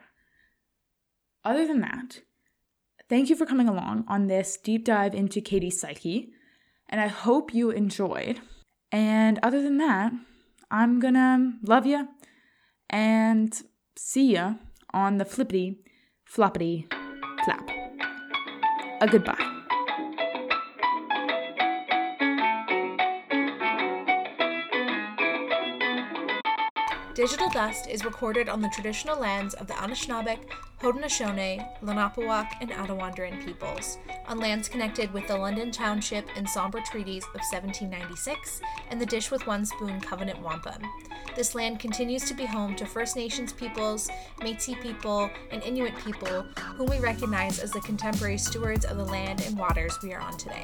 Other 1.44 1.66
than 1.66 1.80
that, 1.80 2.22
thank 3.08 3.30
you 3.30 3.36
for 3.36 3.46
coming 3.46 3.68
along 3.68 4.04
on 4.08 4.26
this 4.26 4.56
deep 4.56 4.84
dive 4.84 5.14
into 5.14 5.40
Katie's 5.40 5.80
psyche. 5.80 6.32
And 6.88 7.00
I 7.00 7.08
hope 7.08 7.52
you 7.54 7.70
enjoyed. 7.70 8.40
And 8.92 9.38
other 9.42 9.62
than 9.62 9.78
that, 9.78 10.12
I'm 10.70 11.00
gonna 11.00 11.54
love 11.62 11.86
you 11.86 12.08
and 12.88 13.62
see 13.96 14.32
ya 14.34 14.54
on 14.92 15.18
the 15.18 15.24
flippity 15.24 15.78
floppity 16.30 16.90
flap. 17.44 17.68
A 19.00 19.06
goodbye. 19.06 19.56
Digital 27.14 27.48
Dust 27.48 27.88
is 27.88 28.04
recorded 28.04 28.50
on 28.50 28.60
the 28.60 28.68
traditional 28.68 29.18
lands 29.18 29.54
of 29.54 29.66
the 29.66 29.72
Anishinaabeg, 29.72 30.38
Haudenosaunee, 30.82 31.66
Lenape-wa-, 31.80 32.46
and 32.60 32.70
Attawandaron 32.70 33.42
peoples, 33.42 33.96
on 34.28 34.38
lands 34.38 34.68
connected 34.68 35.12
with 35.12 35.26
the 35.28 35.36
London 35.36 35.70
Township 35.70 36.28
and 36.36 36.46
Sombra 36.46 36.84
Treaties 36.84 37.24
of 37.24 37.40
1796 37.50 38.60
and 38.90 39.00
the 39.00 39.06
Dish 39.06 39.30
with 39.30 39.46
One 39.46 39.64
Spoon 39.64 40.00
Covenant 40.00 40.40
Wampum. 40.42 40.82
This 41.34 41.54
land 41.54 41.78
continues 41.78 42.24
to 42.24 42.34
be 42.34 42.46
home 42.46 42.74
to 42.76 42.86
First 42.86 43.16
Nations 43.16 43.52
peoples, 43.52 44.10
Métis 44.40 44.80
people, 44.80 45.30
and 45.50 45.62
Inuit 45.62 45.96
people, 46.04 46.42
whom 46.76 46.86
we 46.86 46.98
recognize 46.98 47.58
as 47.58 47.72
the 47.72 47.80
contemporary 47.80 48.38
stewards 48.38 48.84
of 48.84 48.96
the 48.96 49.04
land 49.04 49.42
and 49.42 49.58
waters 49.58 49.98
we 50.02 50.12
are 50.12 50.20
on 50.20 50.36
today. 50.36 50.62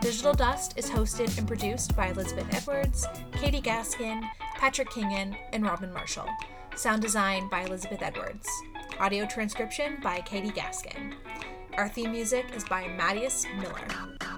Digital 0.00 0.32
Dust 0.32 0.74
is 0.78 0.88
hosted 0.88 1.36
and 1.36 1.46
produced 1.46 1.94
by 1.94 2.06
Elizabeth 2.08 2.46
Edwards, 2.54 3.06
Katie 3.32 3.60
Gaskin, 3.60 4.22
Patrick 4.54 4.88
Kingan, 4.88 5.36
and 5.52 5.62
Robin 5.64 5.92
Marshall. 5.92 6.26
Sound 6.74 7.02
design 7.02 7.48
by 7.50 7.62
Elizabeth 7.62 8.00
Edwards. 8.00 8.48
Audio 8.98 9.26
transcription 9.26 9.98
by 10.02 10.20
Katie 10.20 10.50
Gaskin. 10.50 11.14
Our 11.80 11.88
theme 11.88 12.12
music 12.12 12.44
is 12.54 12.62
by 12.64 12.82
Mattias 12.98 13.46
Miller. 13.56 14.29